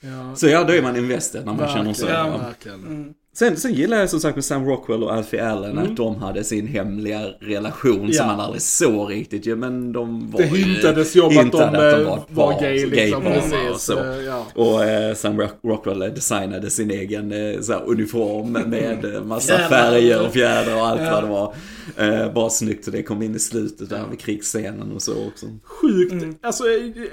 Ja. 0.00 0.36
Så 0.36 0.46
ja, 0.48 0.64
då 0.64 0.72
är 0.72 0.82
man 0.82 0.96
invested 0.96 1.46
när 1.46 1.52
man 1.54 1.68
känner 1.68 1.92
så. 1.92 2.06
Verkligen, 2.06 2.26
Ja. 2.32 2.38
verkligen. 2.38 3.14
Sen, 3.34 3.56
sen 3.56 3.72
gillar 3.74 3.96
jag 3.96 4.10
som 4.10 4.20
sagt 4.20 4.34
med 4.36 4.44
Sam 4.44 4.64
Rockwell 4.66 5.02
och 5.04 5.12
Alfie 5.14 5.44
Allen 5.48 5.78
att 5.78 5.96
de 5.96 6.16
hade 6.16 6.44
sin 6.44 6.66
hemliga 6.66 7.20
relation 7.40 7.94
Mm. 7.98 8.06
Ja. 8.10 8.18
som 8.18 8.26
man 8.26 8.40
aldrig 8.40 8.62
såg 8.62 9.10
riktigt 9.10 9.46
ju, 9.46 9.56
men 9.56 9.92
de 9.92 10.30
var 10.30 10.40
Det 10.40 10.46
hintades 10.46 11.16
ju 11.16 11.20
om 11.20 11.26
att 11.26 11.34
de, 11.34 11.40
hintade 11.42 11.90
eh, 11.92 11.98
ett 12.00 12.06
var 12.06 12.52
par, 12.52 12.60
gay 12.60 12.72
liksom. 12.86 12.90
gaypar 12.90 13.20
Precis. 13.40 13.52
och 13.74 13.80
så. 13.80 13.98
eh, 14.04 14.20
Ja. 14.26 14.46
Och 14.54 14.84
eh, 14.84 15.14
Sam 15.14 15.40
Rock- 15.40 15.58
Rockwell 15.64 15.98
designade 15.98 16.70
sin 16.70 16.90
egen 16.90 17.32
eh, 17.32 17.80
uniform 17.86 18.52
med 18.52 19.04
eh, 19.14 19.22
massa 19.24 19.58
färger 19.58 20.26
och 20.26 20.32
fjädrar 20.32 20.76
och 20.76 20.86
allt 20.86 21.00
Ja. 21.00 21.10
vad 21.12 21.24
det 21.24 21.30
var. 21.30 21.54
Eh, 21.96 22.32
bara 22.32 22.50
snyggt 22.50 22.86
och 22.86 22.92
det 22.92 23.02
kom 23.02 23.22
in 23.22 23.34
i 23.34 23.38
slutet 23.38 23.88
där 23.90 24.06
vid 24.10 24.20
krigsscenen 24.20 24.92
och 24.92 25.02
så 25.02 25.26
också. 25.28 25.46
Sjukt, 25.62 26.24
alltså 26.42 26.64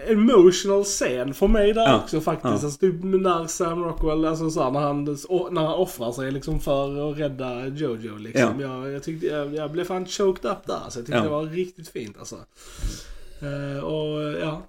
emotional 0.08 0.84
scen 0.84 1.34
för 1.34 1.48
mig 1.48 1.74
där 1.74 1.82
Ja. 1.88 2.02
också 2.04 2.22
faktiskt. 2.22 2.44
Ja. 2.46 2.52
Alltså 2.52 2.80
typ 2.80 2.96
när 3.04 3.48
Sam 3.48 3.84
Rockwell, 3.84 4.26
alltså 4.26 4.50
så 4.50 4.64
här, 4.64 4.72
när 4.72 4.80
han, 4.80 5.04
när 5.52 5.62
han 5.62 5.74
offrar 5.76 6.12
sig 6.12 6.32
liksom 6.32 6.60
för 6.60 7.12
att 7.12 7.18
rädda 7.20 7.68
Jojo 7.68 8.18
liksom. 8.18 8.60
Jag, 8.60 8.92
jag 8.92 9.04
tyckte, 9.04 9.26
jag, 9.28 9.56
jag 9.56 9.72
blev 9.72 9.84
fan 9.86 10.06
choked 10.06 10.52
up 10.52 10.68
där. 10.68 10.80
Så 10.90 11.00
jag 11.00 11.06
tyckte 11.06 11.18
Ja. 11.18 11.24
det 11.24 11.30
var 11.30 11.44
riktigt 11.46 11.88
fint 11.90 12.18
alltså. 12.20 12.36
Eh, 13.42 13.84
och 13.84 14.22
ja, 14.42 14.62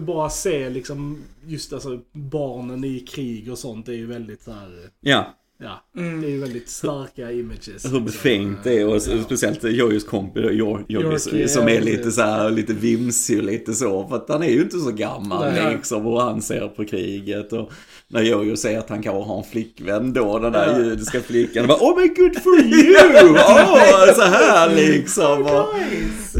bara 0.00 0.30
se 0.30 0.70
liksom 0.70 1.22
just 1.46 1.72
alltså 1.72 1.98
barnen 2.12 2.84
i 2.84 3.00
krig 3.00 3.50
och 3.52 3.58
sånt 3.58 3.88
är 3.88 3.92
ju 3.92 4.06
väldigt 4.06 4.42
så 4.42 4.50
här. 4.52 4.90
Ja, 5.00 5.34
Ja, 5.62 5.82
Mm. 5.98 6.20
det 6.20 6.26
är 6.26 6.30
ju 6.30 6.40
väldigt 6.40 6.68
starka 6.68 7.32
images. 7.32 7.92
hur 7.92 8.00
befängt 8.00 8.58
det 8.64 8.80
är 8.80 8.86
och 8.86 8.96
Ja. 8.96 9.22
speciellt 9.24 9.64
Jojos 9.64 10.04
kompis 10.04 10.42
Yorkie, 10.50 11.48
som 11.48 11.68
är 11.68 11.80
lite 11.80 12.12
så 12.12 12.22
här, 12.22 12.50
lite 12.50 12.72
vimsig 12.72 13.38
och 13.38 13.44
lite 13.44 13.74
så. 13.74 14.08
För 14.08 14.16
att 14.16 14.28
han 14.28 14.42
är 14.42 14.48
ju 14.50 14.62
inte 14.62 14.78
så 14.78 14.90
gammal 14.90 15.52
Nej. 15.52 15.74
liksom 15.74 16.06
och 16.06 16.22
han 16.22 16.42
ser 16.42 16.68
på 16.68 16.84
kriget. 16.84 17.52
Och 17.52 17.70
när 18.08 18.22
Jojo 18.22 18.56
säger 18.56 18.78
att 18.78 18.88
han 18.88 19.02
kanske 19.02 19.28
har 19.28 19.38
en 19.38 19.44
flickvän 19.50 20.12
då, 20.12 20.38
den 20.38 20.52
där 20.52 20.66
Ja. 20.72 20.78
judiska 20.84 21.20
flickan. 21.20 21.66
Bara, 21.68 21.78
oh 21.78 22.00
my 22.00 22.06
good 22.08 22.42
for 22.42 22.60
you! 22.60 22.96
Åh, 23.34 24.14
så 24.14 24.22
här 24.22 24.74
liksom. 24.74 25.42
Och, 25.42 25.48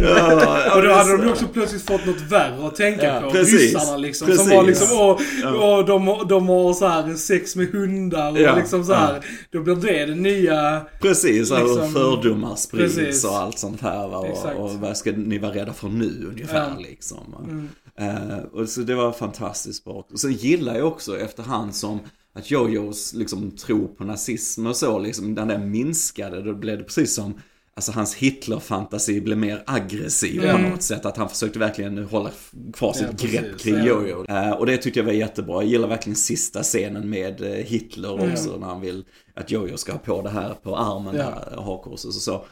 ja, 0.03 0.73
Och 0.77 0.83
då 0.83 0.93
hade 0.93 1.17
de 1.17 1.29
också 1.31 1.45
plötsligt 1.53 1.83
fått 1.83 2.07
något 2.07 2.21
värre 2.31 2.67
att 2.67 2.75
tänka 2.77 3.05
Ja, 3.07 3.21
på. 3.21 3.31
precis. 3.31 3.61
Ryssarna 3.61 3.97
liksom. 3.97 4.27
Precis. 4.27 4.47
Som 4.49 4.57
var 4.57 4.63
liksom, 4.65 4.89
åh, 4.99 5.21
åh, 5.45 5.87
de, 5.87 6.27
de 6.29 6.49
har 6.49 6.73
så 6.75 6.87
här 6.87 7.15
sex 7.15 7.57
med 7.57 7.69
hundar 7.73 8.31
och 8.31 8.57
liksom 8.59 8.85
så 8.85 8.93
här. 8.95 9.06
Då 9.51 9.62
blir 9.62 9.75
det 9.75 10.07
det 10.07 10.14
nya... 10.14 10.87
Precis, 11.01 11.51
liksom, 11.51 11.92
fördomar 11.92 12.57
sprids 12.57 12.95
Precis. 12.97 13.25
och 13.25 13.37
allt 13.37 13.59
sånt 13.59 13.81
här. 13.81 14.16
Och, 14.16 14.64
och 14.64 14.71
vad 14.73 14.97
ska 14.97 15.12
ni 15.12 15.38
vara 15.38 15.55
rädda 15.55 15.73
för 15.73 15.88
nu 15.88 16.27
ungefär 16.31 16.71
Ja. 16.71 16.79
liksom. 16.79 17.35
Mm. 17.49 17.69
Eh, 17.99 18.38
och 18.38 18.69
så 18.69 18.81
det 18.81 18.95
var 18.95 19.12
fantastiskt 19.12 19.85
bra. 19.85 20.07
Och 20.12 20.21
sen 20.21 20.33
gillar 20.33 20.77
jag 20.77 20.87
också 20.87 21.19
efterhand 21.19 21.75
som 21.75 22.01
att 22.33 22.51
Jojos 22.51 23.14
liksom 23.14 23.51
tro 23.51 23.88
på 23.88 24.05
nazism 24.05 24.66
och 24.66 24.77
så, 24.77 24.99
liksom, 24.99 25.35
den 25.35 25.71
minskade, 25.71 26.42
då 26.42 26.55
blev 26.55 26.79
det 26.79 26.85
precis 26.85 27.14
som 27.14 27.35
Alltså 27.79 27.93
hans 27.93 28.15
Hitler-fantasi 28.15 29.21
blev 29.21 29.39
mer 29.39 29.62
aggressiv 29.67 30.41
på 30.41 30.47
Mm. 30.47 30.71
något 30.71 30.83
sätt. 30.83 31.07
Att 31.07 31.17
han 31.17 31.29
försökte 31.29 31.59
verkligen 31.59 31.99
hålla 32.05 32.31
kvar 32.73 32.93
sitt 32.93 33.03
Ja, 33.03 33.09
precis. 33.12 33.31
grepp 33.41 33.59
kring 33.59 33.75
Ja. 33.75 33.85
Jojo. 33.85 34.25
Eh, 34.29 34.51
och 34.51 34.67
det 34.67 34.77
tyckte 34.77 35.01
jag 35.01 35.05
var 35.05 35.12
jättebra. 35.12 35.62
Jag 35.62 35.71
gillar 35.71 35.89
verkligen 35.89 36.17
sista 36.17 36.62
scenen 36.62 37.11
med 37.11 37.41
eh, 37.41 37.49
Hitler 37.51 38.33
också. 38.33 38.57
När 38.57 38.67
han 38.67 38.81
vill 38.81 39.05
att 39.35 39.51
Jojo 39.51 39.77
ska 39.77 39.93
ha 39.93 39.99
på 39.99 40.23
det 40.23 40.31
här 40.31 40.55
på 40.62 40.77
armen, 40.77 41.17
Ja. 41.17 41.23
där 41.51 41.57
hakkorset 41.62 42.05
och 42.07 42.12
så. 42.15 42.45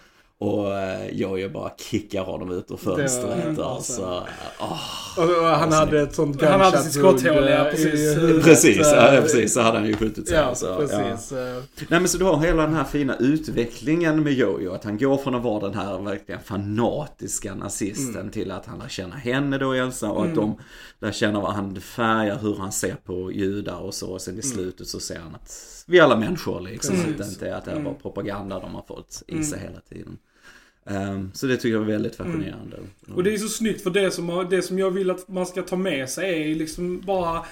Och 0.45 0.75
eh, 0.79 1.09
Jojo 1.13 1.49
bara 1.49 1.71
kickar 1.91 2.23
honom 2.25 2.51
ut 2.51 2.71
ur 2.71 2.77
fönstret. 2.77 3.45
Det 3.45 3.53
var- 3.53 3.75
alltså, 3.75 4.27
åh. 4.61 4.79
Och, 5.19 5.25
och 5.39 5.47
han 5.47 5.73
hade 5.73 6.01
ett 6.01 6.15
sånt 6.15 6.43
Han 6.43 6.61
hade 6.61 6.79
sitt 6.83 6.93
skotthål, 6.93 7.35
wound, 7.35 7.47
ja, 7.49 7.65
eh, 7.67 7.71
precis. 7.71 8.15
Precis, 8.45 8.79
ja, 8.81 9.13
eh, 9.15 9.23
precis. 9.23 9.55
Så 9.55 9.61
hade 9.61 9.79
han 9.79 9.87
ju 9.87 9.97
skjutit 9.97 10.29
sig. 10.29 10.37
Ja, 10.37 10.55
så, 10.55 10.77
precis. 10.77 11.33
eh. 11.33 11.63
Nej 11.89 12.01
men 12.01 12.09
så 12.09 12.19
du 12.19 12.25
har 12.25 12.39
hela 12.39 12.63
den 12.63 12.75
här 12.75 12.85
fina 12.85 13.17
utvecklingen 13.17 14.23
med 14.23 14.33
Jojo. 14.33 14.73
Att 14.75 14.85
han 14.85 14.99
går 14.99 15.17
från 15.17 15.35
att 15.35 15.43
vara 15.43 15.61
den 15.69 15.75
här 15.79 15.99
verkligen 15.99 16.41
fanatiska 16.43 17.55
nazisten 17.55 18.21
Mm. 18.21 18.31
till 18.31 18.51
att 18.51 18.67
han 18.67 18.79
lär 18.79 18.89
känna 18.89 19.15
henne 19.17 19.59
då 19.59 19.73
Elsa. 19.73 20.11
Och 20.11 20.25
att 20.25 20.35
de 20.35 20.59
lär 21.01 21.13
känna 21.13 21.41
vad 21.41 21.53
han 21.53 21.81
färgar, 21.81 22.39
hur 22.43 22.57
han 22.57 22.73
ser 22.73 22.95
på 23.05 23.33
judar 23.33 23.79
och 23.79 23.95
så. 23.95 24.11
Och 24.11 24.21
sen 24.21 24.39
i 24.39 24.43
slutet 24.43 24.87
så 24.89 25.01
ser 25.01 25.19
han 25.19 25.35
att 25.35 25.53
vi 25.87 25.99
är 25.99 26.03
alla 26.03 26.17
människor 26.17 26.61
liksom. 26.61 26.95
Att 27.01 27.19
det 27.19 27.25
inte 27.25 27.49
är 27.49 27.55
att 27.55 27.65
det 27.65 27.71
är 27.71 27.81
bara 27.81 27.95
propaganda 27.95 28.61
de 28.61 28.75
har 28.75 28.83
fått 28.83 29.23
i 29.27 29.45
sig 29.45 29.59
hela 29.61 29.81
tiden. 29.81 30.19
Ehm, 30.87 31.31
så 31.35 31.47
det 31.47 31.57
tycker 31.57 31.69
jag 31.73 31.79
var 31.79 31.87
väldigt 31.87 32.17
fascinerande. 32.17 32.77
Och 33.15 33.25
det 33.25 33.35
är 33.35 33.39
så 33.39 33.49
snyggt 33.49 33.83
för 33.83 33.91
det 33.91 34.11
som, 34.11 34.47
det 34.51 34.63
som 34.63 34.79
jag 34.79 34.91
vill 34.91 35.11
att 35.11 35.29
man 35.29 35.47
ska 35.47 35.63
ta 35.63 35.77
med 35.77 36.11
sig 36.11 36.53
är 36.53 36.55
liksom 36.55 37.01
bara 37.01 37.45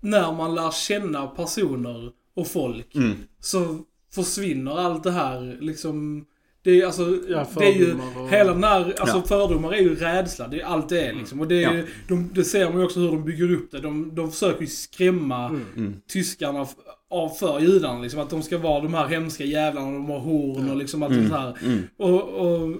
när 0.00 0.32
man 0.32 0.54
lär 0.54 0.70
känna 0.70 1.26
personer 1.26 2.10
och 2.36 2.46
folk. 2.46 2.94
Mm. 2.94 3.12
Så 3.40 3.78
försvinner 4.14 4.78
allt 4.78 5.02
det 5.02 5.10
här 5.10 5.58
liksom. 5.60 6.24
Det 6.62 6.80
är, 6.80 6.86
alltså, 6.86 7.18
Ja, 7.28 7.46
det 7.56 7.64
är 7.66 7.72
ju, 7.74 7.94
och- 7.94 8.28
hela 8.30 8.52
den 8.52 8.64
här, 8.64 8.94
alltså 9.00 9.16
Ja. 9.16 9.22
fördomar 9.22 9.72
är 9.72 9.78
ju 9.80 9.94
rädsla. 9.94 10.48
Det 10.48 10.60
är 10.60 10.64
allt 10.64 10.88
det 10.88 11.00
är 11.06 11.12
liksom. 11.14 11.40
Och 11.40 11.48
det, 11.48 11.64
är, 11.64 11.74
Ja. 11.78 11.82
de, 12.08 12.30
det 12.34 12.44
ser 12.44 12.68
man 12.70 12.78
ju 12.78 12.84
också 12.84 13.00
hur 13.00 13.06
de 13.08 13.24
bygger 13.24 13.52
upp 13.52 13.70
det. 13.70 13.80
De, 13.80 14.14
de 14.14 14.30
försöker 14.32 14.60
ju 14.60 14.66
skrämma 14.66 15.46
Mm. 15.48 15.94
tyskarna 16.08 16.62
f- 16.62 16.68
av 17.14 17.28
för 17.28 17.60
judarna 17.60 18.00
liksom. 18.00 18.20
Att 18.20 18.30
de 18.30 18.42
ska 18.42 18.58
vara 18.58 18.80
de 18.80 18.94
här 18.94 19.06
hemska 19.06 19.44
jävlarna, 19.44 19.92
de 19.92 20.10
har 20.10 20.18
horn 20.18 20.70
och 20.70 20.76
liksom 20.76 21.02
allt 21.02 21.12
Mm. 21.12 21.28
sånt 21.28 21.40
här. 21.40 21.56
Mm. 21.64 21.82
Och, 21.96 22.22
och, 22.22 22.70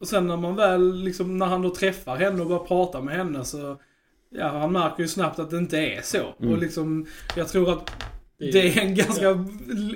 och 0.00 0.08
sen 0.08 0.26
när 0.26 0.36
man 0.36 0.56
väl, 0.56 0.94
liksom, 1.04 1.38
när 1.38 1.46
han 1.46 1.62
då 1.62 1.74
träffar 1.74 2.16
henne 2.16 2.40
och 2.40 2.46
börjar 2.48 2.64
prata 2.64 3.00
med 3.00 3.16
henne 3.16 3.44
så, 3.44 3.76
ja 4.30 4.48
han 4.48 4.72
märker 4.72 5.02
ju 5.02 5.08
snabbt 5.08 5.38
att 5.38 5.50
det 5.50 5.58
inte 5.58 5.78
är 5.78 6.00
så. 6.02 6.18
Mm. 6.40 6.52
Och 6.52 6.58
liksom, 6.58 7.06
jag 7.36 7.48
tror 7.48 7.72
att 7.72 7.90
det 8.38 8.78
är 8.78 8.80
en 8.82 8.94
ganska 8.94 9.44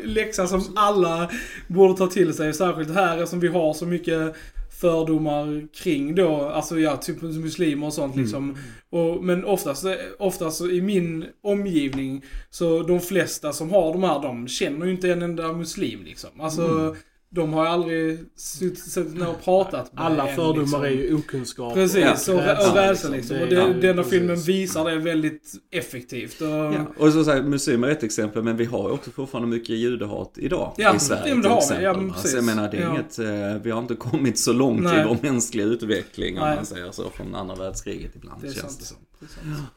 läxa 0.04 0.46
som 0.46 0.62
alla 0.76 1.30
borde 1.68 1.98
ta 1.98 2.06
till 2.06 2.34
sig. 2.34 2.54
Särskilt 2.54 2.94
här 2.94 3.18
eftersom 3.18 3.40
vi 3.40 3.48
har 3.48 3.74
så 3.74 3.86
mycket 3.86 4.34
fördomar 4.80 5.68
kring 5.74 6.14
då, 6.14 6.36
alltså 6.48 6.78
ja, 6.78 6.96
typ 6.96 7.22
muslimer 7.22 7.86
och 7.86 7.92
sånt 7.92 8.14
Mm. 8.14 8.24
liksom. 8.24 8.56
Och, 8.90 9.24
men 9.24 9.44
oftast, 9.44 9.84
oftast 10.18 10.60
i 10.60 10.80
min 10.80 11.24
omgivning, 11.42 12.24
så 12.50 12.82
de 12.82 13.00
flesta 13.00 13.52
som 13.52 13.70
har 13.70 13.92
de 13.92 14.02
här, 14.02 14.22
de 14.22 14.48
känner 14.48 14.86
ju 14.86 14.92
inte 14.92 15.12
en 15.12 15.22
enda 15.22 15.52
muslim 15.52 16.04
liksom. 16.04 16.30
Alltså, 16.40 16.62
Mm. 16.62 16.94
De 17.30 17.52
har 17.52 17.66
aldrig 17.66 18.18
suttit 18.36 19.14
ner 19.14 19.28
och 19.28 19.44
pratat 19.44 19.92
med 19.92 20.04
Alla 20.04 20.28
en, 20.28 20.36
fördomar 20.36 20.60
liksom. 20.62 20.84
är 20.84 20.88
ju 20.88 21.14
okunskap. 21.14 21.74
Precis, 21.74 22.28
Ja. 22.28 22.34
och, 22.34 22.40
rädsla, 22.40 22.70
och 22.70 22.76
rädsla 22.76 23.10
liksom. 23.10 23.12
liksom. 23.12 23.36
Det 23.36 23.62
Och 23.62 23.74
det, 23.74 23.80
denna 23.80 24.02
precis. 24.02 24.18
filmen 24.18 24.36
visar 24.36 24.84
det 24.90 24.98
väldigt 24.98 25.52
effektivt. 25.70 26.40
Och, 26.40 26.46
Ja. 26.48 26.86
Och 26.98 27.12
så 27.12 27.24
säger 27.24 27.42
muslimer 27.42 27.88
är 27.88 27.92
ett 27.92 28.02
exempel, 28.02 28.42
men 28.42 28.56
vi 28.56 28.64
har 28.64 28.88
ju 28.88 28.94
också 28.94 29.10
fortfarande 29.10 29.48
mycket 29.48 29.76
judehat 29.76 30.32
idag 30.36 30.72
Ja, 30.76 30.96
i 30.96 30.98
Sverige 31.00 31.34
ja, 31.34 31.40
det 31.42 31.48
har 31.48 31.78
vi. 31.78 31.84
Ja, 31.84 31.92
men 31.92 32.08
va? 32.08 32.14
precis. 32.14 32.30
så 32.30 32.36
jag 32.36 32.44
menar, 32.44 32.70
det 32.70 32.76
är 32.76 32.80
Ja. 32.82 32.90
inget, 32.90 33.18
eh, 33.18 33.62
vi 33.62 33.70
har 33.70 33.78
inte 33.78 33.94
kommit 33.94 34.38
så 34.38 34.52
långt 34.52 34.82
Nej. 34.82 35.00
i 35.00 35.04
vår 35.08 35.16
mänskliga 35.22 35.66
utveckling 35.66 36.38
om 36.38 36.44
Nej. 36.46 36.56
man 36.56 36.66
säger 36.66 36.90
så, 36.90 37.10
från 37.10 37.34
andra 37.34 37.54
världskriget 37.54 38.16
ibland 38.16 38.42
det 38.42 38.48
är 38.48 38.52
känns 38.52 38.62
sant. 38.62 38.78
det 38.78 38.84
som. 38.86 38.96
Det 39.20 39.26
är 39.26 39.54
sant. 39.56 39.68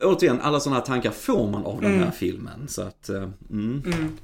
Uh, 0.00 0.08
återigen, 0.10 0.40
alla 0.40 0.60
sådana 0.60 0.78
här 0.80 0.86
tankar 0.86 1.10
får 1.10 1.50
man 1.50 1.64
av 1.64 1.80
den 1.80 1.90
Mm. 1.90 2.04
här 2.04 2.10
filmen. 2.10 2.68
Så 2.68 2.82
att, 2.82 3.08
eh, 3.08 3.16
mm. 3.16 3.82
Mm. 3.86 4.16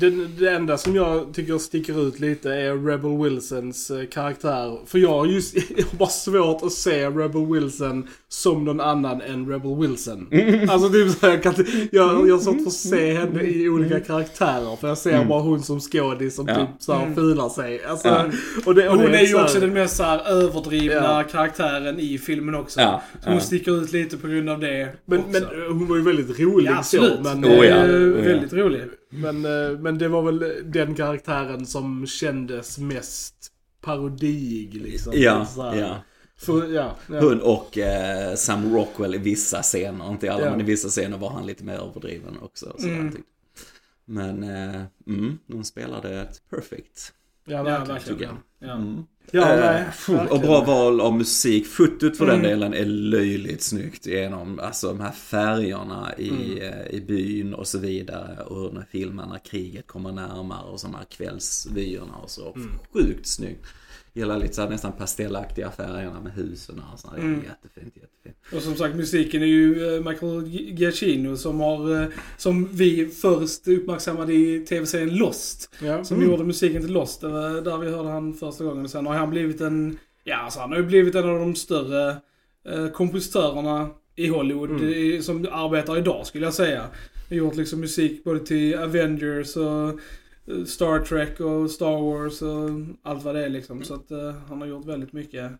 Det, 0.00 0.10
det 0.10 0.50
enda 0.50 0.78
som 0.78 0.94
jag 0.96 1.34
tycker 1.34 1.58
sticker 1.58 2.08
ut 2.08 2.20
lite 2.20 2.50
är 2.52 2.76
Rebel 2.86 3.22
Wilsons 3.22 3.90
eh, 3.90 4.06
karaktär. 4.06 4.78
För 4.86 4.98
jag 4.98 5.08
har 5.08 5.26
just 5.26 5.54
jag 5.76 5.84
har 5.86 5.96
bara 5.98 6.08
svårt 6.08 6.62
att 6.62 6.72
se 6.72 7.06
Rebel 7.06 7.46
Wilson 7.46 8.08
som 8.28 8.64
någon 8.64 8.80
annan 8.80 9.20
än 9.20 9.48
Rebel 9.48 9.76
Wilson. 9.80 10.28
Alltså 10.68 10.88
typ 10.88 11.10
så 11.10 11.26
här, 11.26 11.32
jag, 11.32 11.42
kan, 11.42 11.54
jag, 11.92 12.28
jag 12.28 12.34
har 12.34 12.38
svårt 12.40 12.56
för 12.56 12.66
att 12.66 12.72
se 12.72 13.12
henne 13.14 13.42
i 13.42 13.68
olika 13.68 14.00
karaktärer. 14.00 14.76
För 14.76 14.88
jag 14.88 14.98
ser 14.98 15.24
bara 15.24 15.40
hon 15.42 15.62
som 15.62 15.80
skådis 15.80 16.34
som 16.34 16.48
Ja. 16.48 16.54
typ 16.54 16.68
så 16.78 16.92
här 16.92 17.02
Mm. 17.02 17.14
filar 17.14 17.48
sig. 17.48 17.84
Alltså, 17.84 18.08
Ja. 18.08 18.24
och 18.66 18.74
det, 18.74 18.88
och 18.88 18.96
hon 18.96 19.04
det 19.06 19.18
är 19.18 19.26
ju 19.26 19.36
här- 19.36 19.44
också 19.44 19.60
den 19.60 19.72
mest 19.72 19.96
så 19.96 20.02
överdrivna 20.04 20.94
Ja. 20.94 21.24
karaktären 21.32 22.00
i 22.00 22.18
filmen 22.18 22.54
också. 22.54 22.80
Ja, 22.80 23.02
Så 23.22 23.28
hon 23.28 23.34
ja. 23.34 23.40
sticker 23.40 23.82
ut 23.82 23.92
lite 23.92 24.16
på 24.16 24.26
grund 24.28 24.50
av 24.50 24.60
det 24.60 24.88
Men, 25.06 25.22
men 25.32 25.42
hon 25.68 25.86
var 25.88 25.96
ju 25.96 26.02
väldigt 26.02 26.40
rolig 26.40 26.70
så. 26.84 27.02
Men, 27.24 27.44
Oh, 27.44 27.66
ja. 27.66 27.76
Eh, 27.76 27.84
Oh, 27.94 28.18
ja. 28.18 28.24
Väldigt 28.24 28.52
rolig. 28.52 28.82
Men, 29.10 29.44
eh, 29.44 29.78
men 29.78 29.98
det 29.98 30.08
var 30.08 30.22
väl 30.22 30.62
den 30.64 30.94
karaktären 30.94 31.66
som 31.66 32.06
kändes 32.06 32.78
mest 32.78 33.34
parodiig 33.80 34.74
liksom. 34.74 35.12
Ja, 35.16 35.46
ja. 35.56 36.02
För, 36.36 36.72
ja, 36.72 36.96
ja. 37.08 37.20
Hon 37.20 37.40
och 37.40 37.78
eh, 37.78 38.34
Sam 38.34 38.74
Rockwell 38.74 39.14
i 39.14 39.18
vissa 39.18 39.62
scener, 39.62 40.10
inte 40.10 40.32
alla, 40.32 40.44
Ja. 40.44 40.50
men 40.50 40.60
i 40.60 40.64
vissa 40.64 40.88
scener 40.88 41.18
var 41.18 41.30
han 41.30 41.46
lite 41.46 41.64
mer 41.64 41.74
överdriven 41.74 42.38
också. 42.42 42.74
Så 42.78 42.86
Mm. 42.88 43.10
tyckte. 43.12 43.26
Men, 44.04 44.42
eh, 44.42 44.82
mm, 45.06 45.38
de 45.46 45.64
spelade 45.64 46.20
ett 46.20 46.42
perfect. 46.50 47.12
Ja, 47.44 47.62
verkligen. 47.62 47.88
verkligen. 47.88 48.18
tycker 48.18 48.32
jag. 48.58 48.68
Ja. 48.70 48.74
Mm. 48.74 49.04
Ja, 49.32 49.54
Eh, 49.54 49.84
nej, 50.08 50.28
och 50.30 50.40
bra 50.40 50.64
val 50.64 51.00
av 51.00 51.16
musik. 51.16 51.66
Fotot 51.66 52.16
för 52.16 52.26
den 52.26 52.34
Mm. 52.38 52.50
delen 52.50 52.74
är 52.74 52.84
löjligt 52.84 53.62
snyggt 53.62 54.06
genom 54.06 54.60
alltså, 54.60 54.88
de 54.88 55.00
här 55.00 55.12
färgerna 55.12 56.14
i, 56.18 56.28
Mm. 56.28 56.58
eh, 56.62 56.86
i 56.90 57.00
byn 57.00 57.54
och 57.54 57.66
så 57.66 57.78
vidare. 57.78 58.42
Och 58.44 58.74
när 58.74 58.84
filmen, 58.90 59.28
när 59.28 59.38
kriget 59.38 59.86
kommer 59.86 60.12
närmare 60.12 60.62
och 60.62 60.78
de 60.82 60.94
här 60.94 61.04
kvällsvyerna 61.04 62.14
och 62.22 62.30
så. 62.30 62.52
Mm. 62.54 62.70
Sjukt 62.92 63.26
snyggt. 63.26 63.66
Gillar 64.12 64.38
lite 64.38 64.54
så 64.54 64.62
här, 64.62 64.68
nästan 64.70 64.92
pastellaktiga 64.92 65.70
färgerna 65.70 66.20
med 66.20 66.32
husen 66.32 66.82
och 66.92 66.98
så. 67.00 67.10
Det 67.10 67.16
är 67.16 67.20
Mm. 67.20 67.34
jättefint, 67.34 67.96
jättefint. 67.96 68.36
Och 68.54 68.62
som 68.62 68.74
sagt, 68.74 68.96
musiken 68.96 69.42
är 69.42 69.46
ju 69.46 69.96
eh, 69.96 70.04
Michael 70.04 70.46
Giacchino 70.48 71.36
som 71.36 71.60
har, 71.60 72.02
eh, 72.02 72.08
som 72.36 72.68
vi 72.72 73.06
först 73.06 73.68
uppmärksammade 73.68 74.32
i 74.34 74.60
tv-serien 74.68 75.16
Lost. 75.16 75.70
Ja. 75.82 76.04
Som 76.04 76.22
gjorde 76.22 76.44
musiken 76.44 76.82
till 76.82 76.92
Lost. 76.92 77.20
Det 77.20 77.28
var 77.28 77.60
där 77.60 77.78
vi 77.78 77.90
hörde 77.90 78.08
han 78.08 78.34
första 78.34 78.64
gången. 78.64 78.88
Sen 78.88 79.06
har 79.06 79.14
han 79.14 79.30
blivit 79.30 79.60
en, 79.60 79.98
ja 80.24 80.36
alltså 80.36 80.60
han 80.60 80.70
har 80.70 80.78
ju 80.78 80.84
blivit 80.84 81.14
en 81.14 81.28
av 81.28 81.38
de 81.38 81.54
större 81.54 82.16
eh, 82.68 82.88
kompositörerna 82.88 83.88
i 84.16 84.26
Hollywood 84.28 84.70
Mm. 84.70 85.22
som 85.22 85.48
arbetar 85.52 85.98
idag 85.98 86.26
skulle 86.26 86.44
jag 86.46 86.54
säga. 86.54 86.86
har 87.28 87.36
gjort 87.36 87.56
liksom 87.56 87.80
musik 87.80 88.24
både 88.24 88.40
till 88.46 88.74
Avengers 88.78 89.56
och 89.56 89.88
eh, 89.88 89.94
Eh, 90.46 90.64
Star 90.64 90.98
Trek 90.98 91.40
och 91.40 91.70
Star 91.70 92.00
Wars 92.02 92.42
och 92.42 92.70
allt 93.02 93.24
vad 93.24 93.34
det 93.34 93.44
är 93.44 93.48
liksom. 93.48 93.82
Så 93.84 93.94
att 93.94 94.10
eh, 94.10 94.34
han 94.48 94.60
har 94.60 94.68
gjort 94.68 94.86
väldigt 94.86 95.12
mycket. 95.12 95.52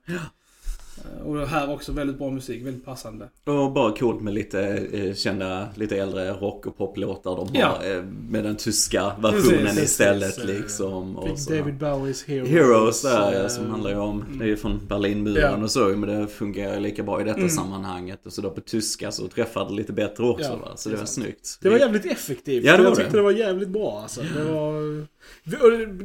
Eh, 1.20 1.26
Och 1.26 1.48
här 1.48 1.70
också 1.72 1.92
väldigt 1.92 2.18
bra 2.18 2.30
musik, 2.30 2.66
väldigt 2.66 2.84
passande. 2.84 3.28
Och 3.44 3.72
bara 3.72 3.92
coolt 3.96 4.20
med 4.22 4.34
lite 4.34 4.60
eh, 4.92 5.14
kända, 5.14 5.68
lite 5.74 5.96
äldre 5.96 6.30
rock 6.32 6.66
och 6.66 6.76
poplåtar 6.78 7.36
de 7.36 7.38
har 7.62 7.78
Ja. 7.82 7.84
eh, 7.96 8.02
med 8.30 8.44
den 8.44 8.56
tyska 8.56 9.12
versionen 9.22 9.64
Precis, 9.66 9.82
istället 9.82 10.36
precis, 10.36 10.44
liksom. 10.60 11.16
Och 11.16 11.38
så. 11.38 11.52
David 11.52 11.74
Bowies 11.78 12.24
Heroes. 12.24 12.48
Heroes 12.50 13.02
där 13.02 13.32
ja, 13.32 13.42
eh, 13.42 13.48
som 13.48 13.70
handlar 13.70 13.90
ju 13.90 13.96
om, 13.96 14.22
mm. 14.22 14.38
det 14.38 14.44
är 14.44 14.48
ju 14.48 14.56
från 14.56 14.80
Berlinmuren 14.88 15.58
Ja. 15.58 15.64
och 15.64 15.70
så 15.70 15.80
men 15.88 16.00
det 16.20 16.26
fungerar 16.26 16.74
ju 16.74 16.80
lika 16.80 17.02
bra 17.02 17.20
i 17.20 17.24
detta 17.24 17.36
Mm. 17.38 17.50
sammanhanget. 17.50 18.26
Och 18.26 18.32
så 18.32 18.42
då 18.42 18.50
på 18.50 18.60
tyska 18.60 19.12
så 19.12 19.28
träffar 19.28 19.68
det 19.68 19.74
lite 19.74 19.92
bättre 19.92 20.24
också 20.24 20.44
Ja, 20.44 20.56
va. 20.56 20.76
Så 20.76 20.88
det 20.88 20.96
var 20.96 21.04
snyggt. 21.04 21.58
Det 21.62 21.68
var 21.68 21.78
jävligt 21.78 22.06
effektivt. 22.06 22.64
Ja, 22.64 22.76
det 22.76 22.82
jag 22.82 22.90
var 22.90 22.96
tyckte 22.96 23.16
det. 23.16 23.22
var 23.22 23.30
jävligt 23.32 23.68
bra 23.68 24.00
alltså. 24.02 24.20
Det 24.36 24.44
var, 24.44 25.06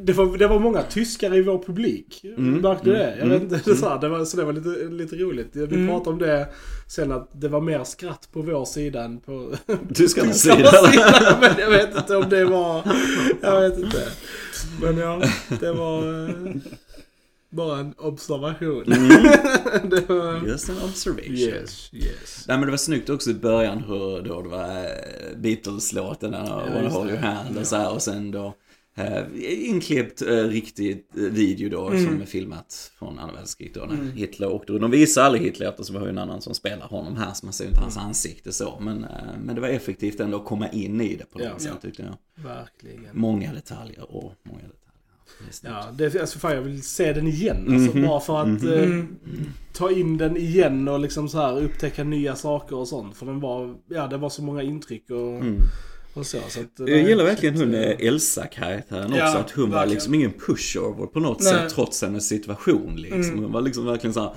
det 0.06 0.14
var, 0.14 0.38
det 0.38 0.48
var 0.48 0.60
många 0.60 0.82
tyskar 0.82 1.36
i 1.36 1.42
vår 1.42 1.64
publik. 1.64 2.22
Mm, 2.24 2.62
Märkte 2.62 2.86
du 2.86 2.96
mm, 2.96 3.06
det? 3.06 3.10
Jag 3.20 3.26
vet 3.28 3.42
mm, 3.42 3.54
inte, 3.54 3.70
det, 3.72 3.76
så, 3.78 3.90
här, 3.90 4.00
det 4.02 4.10
var, 4.10 4.26
så 4.26 4.38
det 4.38 4.44
var 4.44 4.54
lite, 4.54 4.70
lite 4.90 5.16
roligt. 5.16 5.50
Vi 5.54 5.64
Mm. 5.64 5.88
pratade 5.88 6.10
om 6.10 6.20
det 6.20 6.48
sen 6.88 7.12
att 7.12 7.30
det 7.32 7.48
var 7.48 7.62
mer 7.62 7.84
skratt 7.84 8.30
på 8.34 8.42
vår 8.42 8.66
sida 8.66 9.04
än 9.04 9.20
på 9.20 9.52
Tyskarnas 9.94 10.42
sida. 10.42 10.56
sida. 10.72 11.38
Men 11.42 11.52
jag 11.60 11.70
vet 11.70 11.96
inte 11.98 12.16
om 12.16 12.30
det 12.30 12.46
var... 12.46 12.82
Jag 13.42 13.62
vet 13.62 13.80
inte. 13.80 14.04
Men 14.82 14.98
ja, 14.98 15.22
det 15.60 15.72
var 15.72 16.24
eh, 16.30 16.56
bara 17.50 17.80
en 17.80 17.94
observation. 17.98 18.84
det 19.90 20.10
var... 20.10 20.48
Just 20.48 20.70
an 20.70 20.76
observation. 20.86 21.36
Yes, 21.36 21.90
yes. 21.94 22.46
Nej 22.48 22.58
men 22.58 22.66
det 22.66 22.72
var 22.72 22.78
snyggt 22.78 23.10
också 23.10 23.30
i 23.30 23.34
början 23.34 23.78
hur 23.88 24.22
då 24.22 24.42
det 24.42 24.50
var 24.50 24.68
eh, 24.70 25.38
Beatles-låten, 25.38 26.32
den 26.32 26.46
Ja, 26.46 26.64
Wanna 26.74 26.90
Hold. 26.90 27.10
Your 27.10 27.20
Hand 27.20 27.58
och 27.58 27.68
så 27.68 27.76
här 27.76 27.92
och 27.94 28.02
sen 28.02 28.32
då 28.32 28.54
eh, 28.96 29.24
inklippt 29.70 30.22
eh, 30.22 30.28
riktig 30.44 31.06
eh, 31.16 31.22
video 31.22 31.70
då 31.70 31.88
Mm. 31.90 32.06
som 32.06 32.22
är 32.22 32.26
filmat 32.26 32.92
från 33.00 33.20
andra 33.20 33.36
världskriget 33.36 33.74
då 33.76 33.80
när 33.82 33.94
Mm. 33.94 34.12
Hitler 34.12 34.52
åkte 34.52 34.74
runt. 34.74 34.82
De 34.82 34.92
visar 34.92 35.22
aldrig 35.24 35.44
Hitler 35.44 35.70
eftersom 35.70 35.94
vi 35.94 36.00
har 36.00 36.06
ju 36.06 36.10
en 36.12 36.18
annan 36.18 36.42
som 36.42 36.54
spelar 36.54 36.88
honom 36.88 37.16
här 37.18 37.34
så 37.34 37.46
man 37.46 37.54
ser 37.54 37.66
inte 37.68 37.80
hans 37.80 37.98
ansikte 37.98 38.52
så. 38.54 38.78
Men, 38.82 39.04
eh, 39.04 39.10
men 39.44 39.56
det 39.56 39.62
var 39.62 39.68
effektivt 39.68 40.20
ändå 40.20 40.38
att 40.38 40.46
komma 40.46 40.70
in 40.70 41.02
i 41.02 41.16
det 41.16 41.26
på 41.32 41.40
något 41.40 41.48
Ja. 41.54 41.60
sätt 41.60 41.72
Ja. 41.74 41.82
tyckte 41.82 42.04
jag. 42.04 42.44
Verkligen. 42.44 43.06
Många 43.14 43.54
detaljer 43.54 44.12
och 44.16 44.34
många 44.44 44.58
detaljer. 44.60 44.72
Det. 45.62 45.68
Ja, 45.68 45.86
det, 45.98 46.22
alltså 46.22 46.40
fan 46.40 46.56
jag 46.56 46.62
vill 46.62 46.84
se 46.84 47.14
den 47.14 47.28
igen. 47.28 47.74
Alltså, 47.74 47.98
Mhm. 47.98 48.08
Bara 48.08 48.20
för 48.20 48.42
att 48.42 48.48
Mhm. 48.62 48.74
eh, 48.74 48.84
Mm. 48.84 49.08
ta 49.74 49.92
in 49.92 50.18
den 50.18 50.38
igen 50.38 50.88
och 50.88 51.00
liksom 51.00 51.30
så 51.30 51.38
här 51.38 51.62
upptäcka 51.64 52.04
nya 52.04 52.36
saker 52.36 52.76
och 52.76 52.88
sånt. 52.88 53.18
För 53.18 53.26
den 53.26 53.40
var, 53.40 53.76
ja 53.88 54.08
det 54.08 54.18
var 54.18 54.30
så 54.30 54.44
många 54.44 54.64
intryck 54.64 55.10
och, 55.10 55.18
Mm. 55.36 55.58
Och 56.16 56.26
så. 56.26 56.38
så 56.50 56.60
att, 56.60 56.90
Jag 56.90 57.00
gillar 57.00 57.24
verkligen 57.24 57.56
hon 57.58 57.74
eh, 57.76 57.82
eh, 57.82 58.08
Elsa-karaktären 58.08 59.06
också. 59.06 59.18
Ja, 59.18 59.38
att 59.38 59.52
hon 59.52 59.64
var 59.70 59.78
verkligen. 59.78 59.94
liksom 59.94 60.14
ingen 60.14 60.32
pushover 60.48 61.06
på 61.06 61.20
något 61.20 61.42
Nej. 61.44 61.54
sätt 61.54 61.70
trots 61.76 62.02
hennes 62.02 62.28
situation 62.28 62.96
liksom. 62.96 63.22
Mm. 63.22 63.44
Hon 63.44 63.52
var 63.52 63.62
liksom 63.62 63.86
verkligen 63.86 64.14
så 64.14 64.20
här 64.20 64.32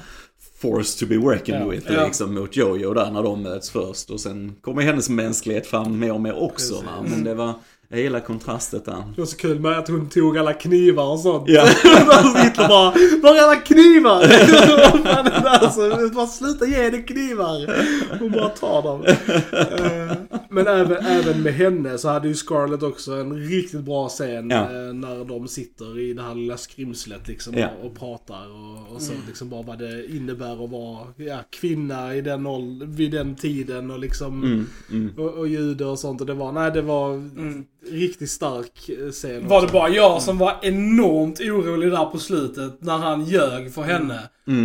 forced 0.61 0.99
to 0.99 1.07
be 1.07 1.33
reckoned 1.35 1.63
Ja. 1.63 1.69
with 1.69 1.93
Ja. 1.93 2.05
liksom 2.07 2.35
mot 2.35 2.57
Jojo 2.57 2.95
där 2.95 3.11
när 3.11 3.23
de 3.23 3.43
möts 3.43 3.71
först. 3.71 4.11
Och 4.11 4.21
sen 4.21 4.55
kommer 4.61 4.83
hennes 4.83 5.09
mänsklighet 5.09 5.67
fram 5.67 5.99
mer 5.99 6.13
och 6.13 6.21
mer 6.21 6.43
också 6.43 6.75
va. 6.75 7.05
Men 7.11 7.25
det 7.25 7.35
var, 7.35 7.55
jag 7.89 8.01
gillar 8.01 8.21
kontrastet 8.21 8.85
där. 8.85 9.05
Det 9.15 9.21
var 9.21 9.27
så 9.27 9.37
kul 9.37 9.61
med 9.61 9.79
att 9.79 9.89
hon 9.89 10.09
tog 10.09 10.39
alla 10.39 10.53
knivar 10.53 11.05
och 11.13 11.21
sånt. 11.21 11.45
Ja. 11.49 11.65
Hitler 12.45 12.69
bara 12.69 12.95
Var 13.23 13.37
är 13.37 13.43
alla 13.43 13.57
knivar? 13.57 14.19
Vad 14.93 15.03
fan 15.15 15.27
är 15.27 15.31
det 15.31 15.59
där? 15.61 15.69
Så, 16.09 16.15
bara 16.15 16.27
sluta 16.27 16.67
ge 16.67 16.75
henne 16.83 16.99
knivar. 17.03 17.85
Hon 18.19 18.31
bara 18.33 18.49
tar 18.49 18.83
dem. 18.83 19.05
Men 20.65 20.67
även, 20.67 20.97
även 21.07 21.43
med 21.43 21.55
henne 21.55 21.99
så 21.99 22.09
hade 22.09 22.29
ju 22.29 22.35
Scarlett 22.35 22.83
också 22.83 23.13
en 23.13 23.35
riktigt 23.37 23.81
bra 23.81 24.09
scen 24.09 24.51
Ja. 24.51 24.63
eh, 24.65 24.93
när 24.95 25.25
de 25.25 25.49
sitter 25.49 25.99
i 25.99 26.13
det 26.13 26.23
här 26.23 26.35
lilla 26.35 26.57
skrimslet 26.57 27.29
liksom 27.29 27.55
Ja. 27.57 27.69
och, 27.81 27.87
och 27.87 27.99
pratar 27.99 28.47
och, 28.51 28.95
och 28.95 29.03
så 29.03 29.13
liksom 29.27 29.49
bara 29.49 29.63
vad 29.63 29.79
det 29.79 30.07
innebär 30.17 30.65
att 30.65 30.71
vara 30.71 31.07
ja, 31.17 31.39
kvinna 31.51 32.15
i 32.15 32.21
den 32.21 32.47
åld- 32.47 32.85
vid 32.97 33.11
den 33.11 33.35
tiden 33.35 33.91
och 33.91 33.99
liksom 33.99 34.43
Mm, 34.45 34.67
mm. 34.91 35.13
och, 35.19 35.35
och 35.35 35.49
jude 35.49 35.85
och 35.85 35.99
sånt 35.99 36.21
och 36.21 36.27
det 36.27 36.35
var, 36.35 36.53
nej 36.53 36.71
det 36.71 36.83
var 36.83 37.15
Mm. 37.15 37.65
Riktigt 37.93 38.31
stark 38.31 38.89
eh, 38.89 39.11
scen 39.11 39.49
Var 39.49 39.63
det 39.63 39.73
bara 39.73 39.89
jag 39.89 40.23
som 40.23 40.39
var 40.39 40.57
enormt 40.63 41.41
orolig 41.41 41.91
där 41.91 42.05
på 42.05 42.19
slutet 42.19 42.83
när 42.83 42.99
han 42.99 43.25
ljög 43.25 43.75
för 43.75 43.83
henne? 43.83 44.19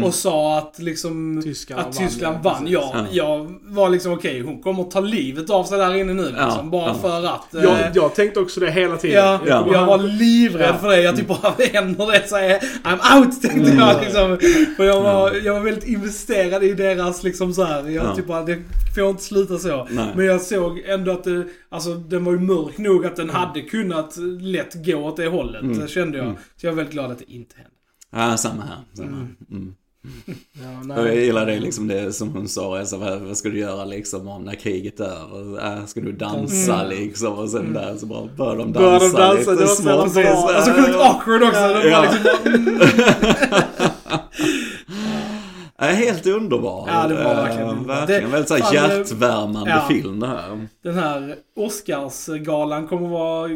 Och 0.03 0.13
sa 0.13 0.57
att 0.57 0.79
liksom... 0.79 1.41
Tyskland 1.43 1.81
att 1.81 1.95
vann, 1.99 2.07
Tyskland 2.07 2.43
vann. 2.43 2.63
Ja, 2.67 2.91
Ja. 2.93 3.05
jag 3.11 3.55
var 3.63 3.89
liksom 3.89 4.13
okej, 4.13 4.41
hon 4.41 4.61
kommer 4.61 4.83
ta 4.83 4.99
livet 4.99 5.49
av 5.49 5.63
sig 5.63 5.77
där 5.77 5.95
inne 5.95 6.13
nu 6.13 6.23
liksom. 6.23 6.37
Ja, 6.55 6.63
bara 6.71 6.87
ja. 6.87 6.93
för 7.01 7.25
att... 7.25 7.53
eh, 7.55 7.63
Jag, 7.63 7.77
jag 7.93 8.15
tänkte 8.15 8.39
också 8.39 8.59
det 8.59 8.71
hela 8.71 8.97
tiden. 8.97 9.23
Ja, 9.25 9.39
Ja. 9.47 9.67
jag 9.73 9.85
var 9.85 9.97
livrädd 9.97 10.69
Ja. 10.69 10.77
för 10.81 10.87
det. 10.87 11.01
Jag 11.01 11.15
typ 11.17 11.27
bara, 11.27 11.53
händer 11.73 12.11
det 12.11 12.29
så 12.29 12.35
är 12.35 12.59
I'm 12.83 13.17
out 13.19 13.41
tänkte 13.41 13.71
Mm. 13.71 13.77
jag 13.79 14.01
liksom. 14.01 14.37
För 14.77 14.83
jag 14.83 15.01
var, 15.01 15.31
jag 15.45 15.53
var 15.53 15.59
väldigt 15.61 15.87
investerad 15.87 16.63
i 16.63 16.73
deras 16.73 17.23
liksom 17.23 17.53
så 17.53 17.63
här. 17.63 17.89
Jag 17.89 18.05
Ja. 18.05 18.15
typ 18.15 18.27
bara, 18.27 18.43
det 18.43 18.57
får 18.95 19.09
inte 19.09 19.23
sluta 19.23 19.57
så. 19.57 19.87
Nej. 19.91 20.07
Men 20.15 20.25
jag 20.25 20.41
såg 20.41 20.79
ändå 20.79 21.11
att 21.11 21.23
det, 21.23 21.43
alltså 21.69 21.93
den 21.93 22.25
var 22.25 22.31
ju 22.33 22.39
mörk 22.39 22.77
nog 22.77 23.05
den 23.15 23.29
hade 23.29 23.61
kunnat 23.61 24.17
lätt 24.41 24.85
gå 24.85 24.95
åt 24.95 25.17
det 25.17 25.27
hållet. 25.27 25.61
Mm. 25.61 25.87
Kände 25.87 26.17
jag. 26.17 26.27
Mm. 26.27 26.37
Så 26.55 26.65
jag 26.65 26.71
är 26.71 26.75
väldigt 26.75 26.93
glad 26.93 27.11
att 27.11 27.19
det 27.19 27.31
inte 27.31 27.55
hände. 27.55 27.71
Ja, 28.11 28.37
samma 28.37 28.61
här. 28.63 28.77
Samma. 28.93 29.27
Mm. 29.51 29.75
Ja, 30.87 31.01
Och 31.01 31.07
jag 31.07 31.15
gillar 31.15 31.45
det 31.45 31.59
liksom 31.59 31.87
det 31.87 32.13
som 32.13 32.29
hon 32.29 32.47
sa, 32.47 32.79
alltså, 32.79 32.97
vad, 32.97 33.21
vad 33.21 33.37
ska 33.37 33.49
du 33.49 33.59
göra 33.59 33.85
liksom 33.85 34.27
om 34.27 34.43
när 34.43 34.55
kriget 34.55 34.99
är 34.99 35.39
över? 35.39 35.77
Äh, 35.77 35.85
ska 35.85 36.01
du 36.01 36.11
dansa 36.11 36.83
liksom? 36.83 37.33
Och 37.33 37.49
sen 37.49 37.73
där 37.73 37.97
så 37.97 38.05
bara 38.05 38.27
börjar 38.37 38.55
de 38.55 38.73
dansa 38.73 38.79
Börjar 38.81 38.99
de 38.99 39.35
dansa, 39.35 39.51
lite 39.51 39.67
smått. 39.67 40.13
Så 40.13 40.19
här, 40.19 40.55
Alltså 40.55 40.71
sjukt 40.71 40.95
awkward 40.95 41.43
också. 41.43 41.59
Ja. 41.87 42.13
Det 44.05 44.21
var 44.25 44.31
liksom 44.33 44.41
bara, 44.45 45.65
mm. 45.65 45.72
Ja, 45.87 45.93
helt 45.93 46.27
underbar. 46.27 46.89
Ja, 46.91 47.07
det 47.07 47.15
var 47.15 47.31
Eh, 47.31 47.35
verkligen 47.43 47.69
underbar. 47.69 47.95
verkligen 47.95 48.23
Det- 48.23 48.27
väldigt 48.29 48.47
så 48.49 48.55
här 48.55 48.75
eh, 48.75 48.97
hjärtvärmande 48.97 49.69
ja. 49.69 49.85
film 49.87 50.19
det 50.19 50.27
här. 50.27 50.67
Den 50.83 50.93
här 50.95 51.35
Oscarsgalan 51.55 52.87
kommer 52.87 53.09
vara 53.09 53.49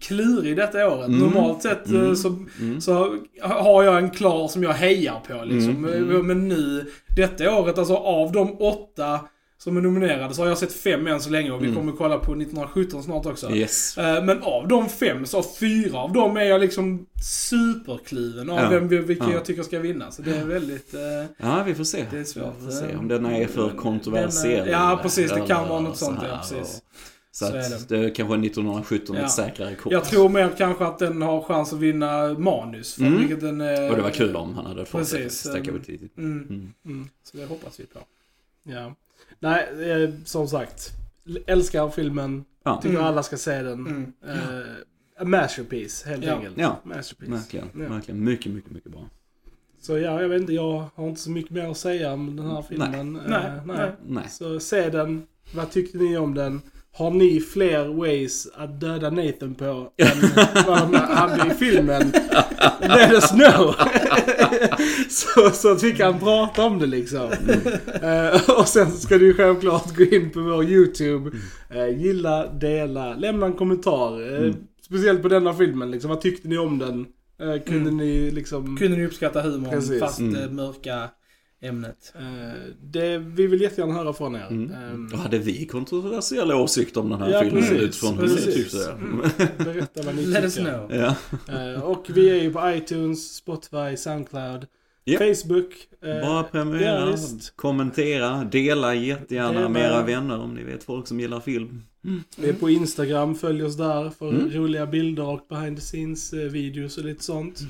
klurig 0.00 0.56
detta 0.56 0.88
året. 0.88 1.06
Mm. 1.08 1.20
Normalt 1.20 1.62
sett 1.62 1.88
eh, 1.88 1.94
Mm. 2.00 2.16
så, 2.16 2.28
Mm. 2.60 2.80
så 2.80 3.16
har 3.42 3.82
jag 3.82 3.98
en 3.98 4.10
klar 4.10 4.48
som 4.48 4.62
jag 4.62 4.72
hejar 4.72 5.14
på 5.28 5.44
liksom. 5.44 5.70
Mm. 5.84 6.10
Mm. 6.10 6.26
Men 6.26 6.48
nu, 6.48 6.86
detta 7.16 7.58
året, 7.58 7.78
alltså 7.78 7.94
av 7.94 8.32
de 8.32 8.56
åtta 8.60 9.20
som 9.64 9.76
är 9.76 9.80
nominerade 9.80 10.34
så 10.34 10.42
har 10.42 10.48
jag 10.48 10.58
sett 10.58 10.72
fem 10.72 11.06
än 11.06 11.20
så 11.20 11.30
länge 11.30 11.50
och 11.50 11.62
vi 11.62 11.66
Mm. 11.66 11.76
kommer 11.78 11.92
kolla 11.92 12.18
på 12.18 12.32
1917 12.34 13.02
snart 13.02 13.26
också. 13.26 13.50
Yes. 13.50 13.98
Eh, 13.98 14.24
Men 14.24 14.42
av 14.42 14.68
de 14.68 14.88
fem 14.88 15.26
så 15.26 15.42
fyra 15.42 15.98
av 15.98 16.12
dem 16.12 16.36
är 16.36 16.44
jag 16.44 16.60
liksom 16.60 17.06
superkluven 17.24 18.50
av 18.50 18.58
Ja. 18.58 18.68
vem, 18.68 18.88
vilken 18.88 19.28
Ja. 19.28 19.32
jag 19.34 19.44
tycker 19.44 19.62
ska 19.62 19.78
vinna. 19.78 20.10
Så 20.10 20.22
det 20.22 20.36
är 20.36 20.44
väldigt... 20.44 20.94
eh, 20.94 21.00
Ja, 21.36 21.62
vi 21.66 21.74
får 21.74 21.84
se. 21.84 22.06
Det 22.10 22.18
är 22.18 22.24
svårt. 22.24 22.54
Vi 22.60 22.64
får 22.64 22.72
se 22.72 22.96
om 22.96 23.08
den 23.08 23.26
är 23.26 23.46
för 23.46 23.70
kontroversiell. 23.70 24.68
Är- 24.68 24.72
ja, 24.72 24.98
precis. 25.02 25.32
Det 25.32 25.40
kan 25.46 25.68
vara 25.68 25.80
något 25.80 25.96
så 25.98 26.04
sånt, 26.04 26.18
ja, 26.28 26.38
precis. 26.38 26.82
Så, 27.34 27.46
Så 27.46 27.52
är 27.54 27.58
att 27.60 27.88
det. 27.88 28.10
kanske 28.10 28.34
är 28.34 28.38
1917 28.38 29.16
Ja. 29.16 29.22
ett 29.24 29.30
säkrare 29.32 29.74
kort. 29.74 29.92
Jag 29.92 30.04
tror 30.04 30.28
mer 30.28 30.50
kanske 30.58 30.84
att 30.86 30.98
den 30.98 31.22
har 31.22 31.42
chans 31.42 31.72
att 31.72 31.78
vinna 31.78 32.32
manus. 32.38 32.94
För 32.94 33.02
Mm. 33.04 33.38
den, 33.40 33.60
eh, 33.60 33.90
Och 33.90 33.96
det 33.96 34.02
var 34.02 34.10
kul 34.10 34.36
om 34.36 34.54
han 34.54 34.66
hade 34.66 34.84
fått 34.84 35.00
Precis, 35.00 35.42
det. 35.42 35.60
Lite. 35.60 36.08
Mm. 36.18 36.38
Mm. 36.48 36.72
Mm. 36.86 37.08
Så 37.24 37.36
det 37.36 37.44
hoppas 37.46 37.80
vi 37.80 37.84
på. 37.86 37.98
Ja. 38.62 38.94
Nej, 39.40 39.90
eh, 39.90 40.10
som 40.24 40.48
sagt. 40.48 40.90
Älskar 41.46 41.88
filmen. 41.90 42.44
Ja, 42.64 42.80
Tycker 42.82 42.94
Mm. 42.94 43.06
alla 43.06 43.22
ska 43.22 43.36
se 43.36 43.62
den. 43.62 43.72
Mm. 43.86 44.12
Eh, 44.26 44.66
a 45.18 45.24
masterpiece, 45.24 46.04
helt 46.08 46.24
Ja. 46.24 46.34
enkelt. 46.34 46.58
Ja. 46.58 46.80
Masterpiece. 46.84 47.30
verkligen. 47.32 47.66
Ja. 47.74 47.88
Verkligen. 47.94 48.24
Mycket, 48.24 48.52
mycket, 48.52 48.70
mycket 48.70 48.92
bra. 48.92 49.08
Så 49.80 49.98
ja, 49.98 50.22
jag 50.22 50.28
vet 50.28 50.40
inte, 50.40 50.52
jag 50.52 50.84
har 50.94 51.08
inte 51.08 51.20
så 51.20 51.30
mycket 51.30 51.50
mer 51.50 51.70
att 51.70 51.76
säga 51.76 52.12
om 52.12 52.36
den 52.36 52.46
här 52.46 52.62
filmen. 52.62 53.16
Eh, 53.16 53.22
Nej, 53.26 53.50
nej. 53.66 53.90
Nej. 54.06 54.28
Så 54.30 54.60
se 54.60 54.90
den. 54.90 55.26
Vad 55.54 55.70
tyckte 55.70 55.98
ni 55.98 56.16
om 56.16 56.34
den? 56.34 56.60
Har 56.94 57.10
ni 57.10 57.40
fler 57.40 57.84
ways 57.88 58.46
att 58.54 58.80
döda 58.80 59.10
Nathan 59.10 59.54
på 59.54 59.64
än 59.96 60.30
vad 60.66 60.78
han 60.78 60.94
hade 60.94 61.52
i 61.52 61.54
filmen? 61.54 62.12
Let 62.80 63.12
us 63.12 63.30
know! 63.30 63.74
så, 65.08 65.50
så 65.50 65.72
att 65.72 65.82
vi 65.82 65.92
kan 65.92 66.18
prata 66.18 66.64
om 66.64 66.78
det 66.78 66.86
liksom. 66.86 67.30
Eh, 68.02 68.50
och 68.58 68.68
sen 68.68 68.90
ska 68.92 69.18
du 69.18 69.34
självklart 69.34 69.96
gå 69.96 70.04
in 70.04 70.30
på 70.30 70.40
vår 70.40 70.64
YouTube. 70.64 71.30
Eh, 71.70 71.88
gilla, 72.00 72.46
dela, 72.52 73.14
lämna 73.14 73.46
en 73.46 73.52
kommentar. 73.52 74.44
Eh, 74.46 74.52
Speciellt 74.86 75.22
på 75.22 75.28
denna 75.28 75.54
filmen 75.54 75.90
liksom. 75.90 76.10
Vad 76.10 76.20
tyckte 76.20 76.48
ni 76.48 76.58
om 76.58 76.78
den? 76.78 77.06
Kunde 77.66 77.90
Mm. 77.90 77.96
ni 77.96 78.30
liksom... 78.30 78.76
Kunde 78.76 78.96
ni 78.96 79.06
uppskatta 79.06 79.40
humorn 79.42 79.70
Precis. 79.70 80.00
fast 80.00 80.18
Mm. 80.18 80.34
det 80.34 80.48
mörka 80.48 81.08
ämnet? 81.62 82.12
Eh, 82.14 82.22
det, 82.82 83.18
vi 83.18 83.46
vill 83.46 83.60
jättegärna 83.60 83.92
höra 83.94 84.12
från 84.12 84.34
er. 84.34 84.46
Mm. 84.50 84.70
Ehm, 84.72 85.08
Och 85.12 85.18
hade 85.18 85.38
vi 85.38 85.66
kontroversiella 85.66 86.56
åsikter 86.56 87.00
om 87.00 87.10
den 87.10 87.18
här 87.22 87.30
Ja, 87.30 87.40
filmen 87.40 87.62
precis. 87.62 87.78
utifrån 87.82 88.18
hur 88.18 88.26
vi 88.28 88.52
tyckte 88.52 88.76
det? 88.76 88.92
Mm. 88.92 89.20
Berätta 89.58 90.02
vad 90.02 90.14
ni 90.14 90.26
Let 90.26 90.44
us 90.44 90.54
tycker. 90.54 90.86
know. 90.88 90.94
Ja. 91.48 91.74
Eh, 91.74 91.82
och 91.82 92.04
vi 92.14 92.30
är 92.30 92.42
ju 92.42 92.52
på 92.52 92.70
iTunes, 92.70 93.34
Spotify, 93.34 93.96
Soundcloud, 93.96 94.66
Ja. 95.04 95.18
Facebook. 95.18 95.72
eh, 96.02 96.08
Bara 96.08 96.20
ja, 96.20 96.48
prenumerera, 96.52 97.10
visst. 97.10 97.56
kommentera, 97.56 98.44
dela 98.44 98.94
jättegärna 98.94 99.52
Dela. 99.52 99.68
med 99.68 99.82
era 99.82 100.02
vänner 100.02 100.38
om 100.38 100.54
ni 100.54 100.62
vet 100.64 100.84
folk 100.84 101.08
som 101.08 101.20
gillar 101.20 101.40
film. 101.40 101.82
Vi 102.36 102.48
är 102.48 102.52
på 102.52 102.70
Instagram, 102.70 103.34
följ 103.34 103.62
oss 103.64 103.76
där 103.76 104.10
för 104.10 104.28
Mm. 104.28 104.50
roliga 104.50 104.86
bilder 104.86 105.22
och 105.24 105.46
behind 105.48 105.76
the 105.76 105.82
scenes 105.82 106.32
videos 106.32 106.98
och 106.98 107.04
lite 107.04 107.24
sånt. 107.24 107.60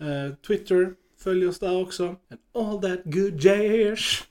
Eh, 0.00 0.34
Twitter, 0.46 0.92
följ 1.22 1.46
oss 1.46 1.58
där 1.58 1.80
också. 1.82 2.04
And 2.06 2.40
all 2.54 2.80
that 2.82 3.00
good 3.04 3.40
jazz. 3.44 4.22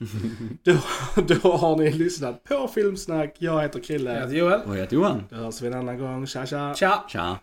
då, 0.63 0.77
då 1.21 1.51
har 1.57 1.75
ni 1.77 1.91
lyssnat 1.91 2.43
på 2.43 2.67
Filmsnack. 2.67 3.35
Jag 3.39 3.61
heter 3.61 3.79
Jag 3.79 3.85
Krille. 3.85 4.13
heter 4.13 4.33
Joel. 4.35 4.59
Och 4.65 4.75
jag 4.75 4.81
heter 4.81 4.95
Johan. 4.95 5.23
Då 5.29 5.35
hörs 5.35 5.61
vi 5.61 5.67
en 5.67 5.73
annan 5.73 5.97
gång. 5.99 6.27
Tja 6.27 6.45
tja! 6.45 6.73
Tja! 6.75 7.03
Tja. 7.09 7.37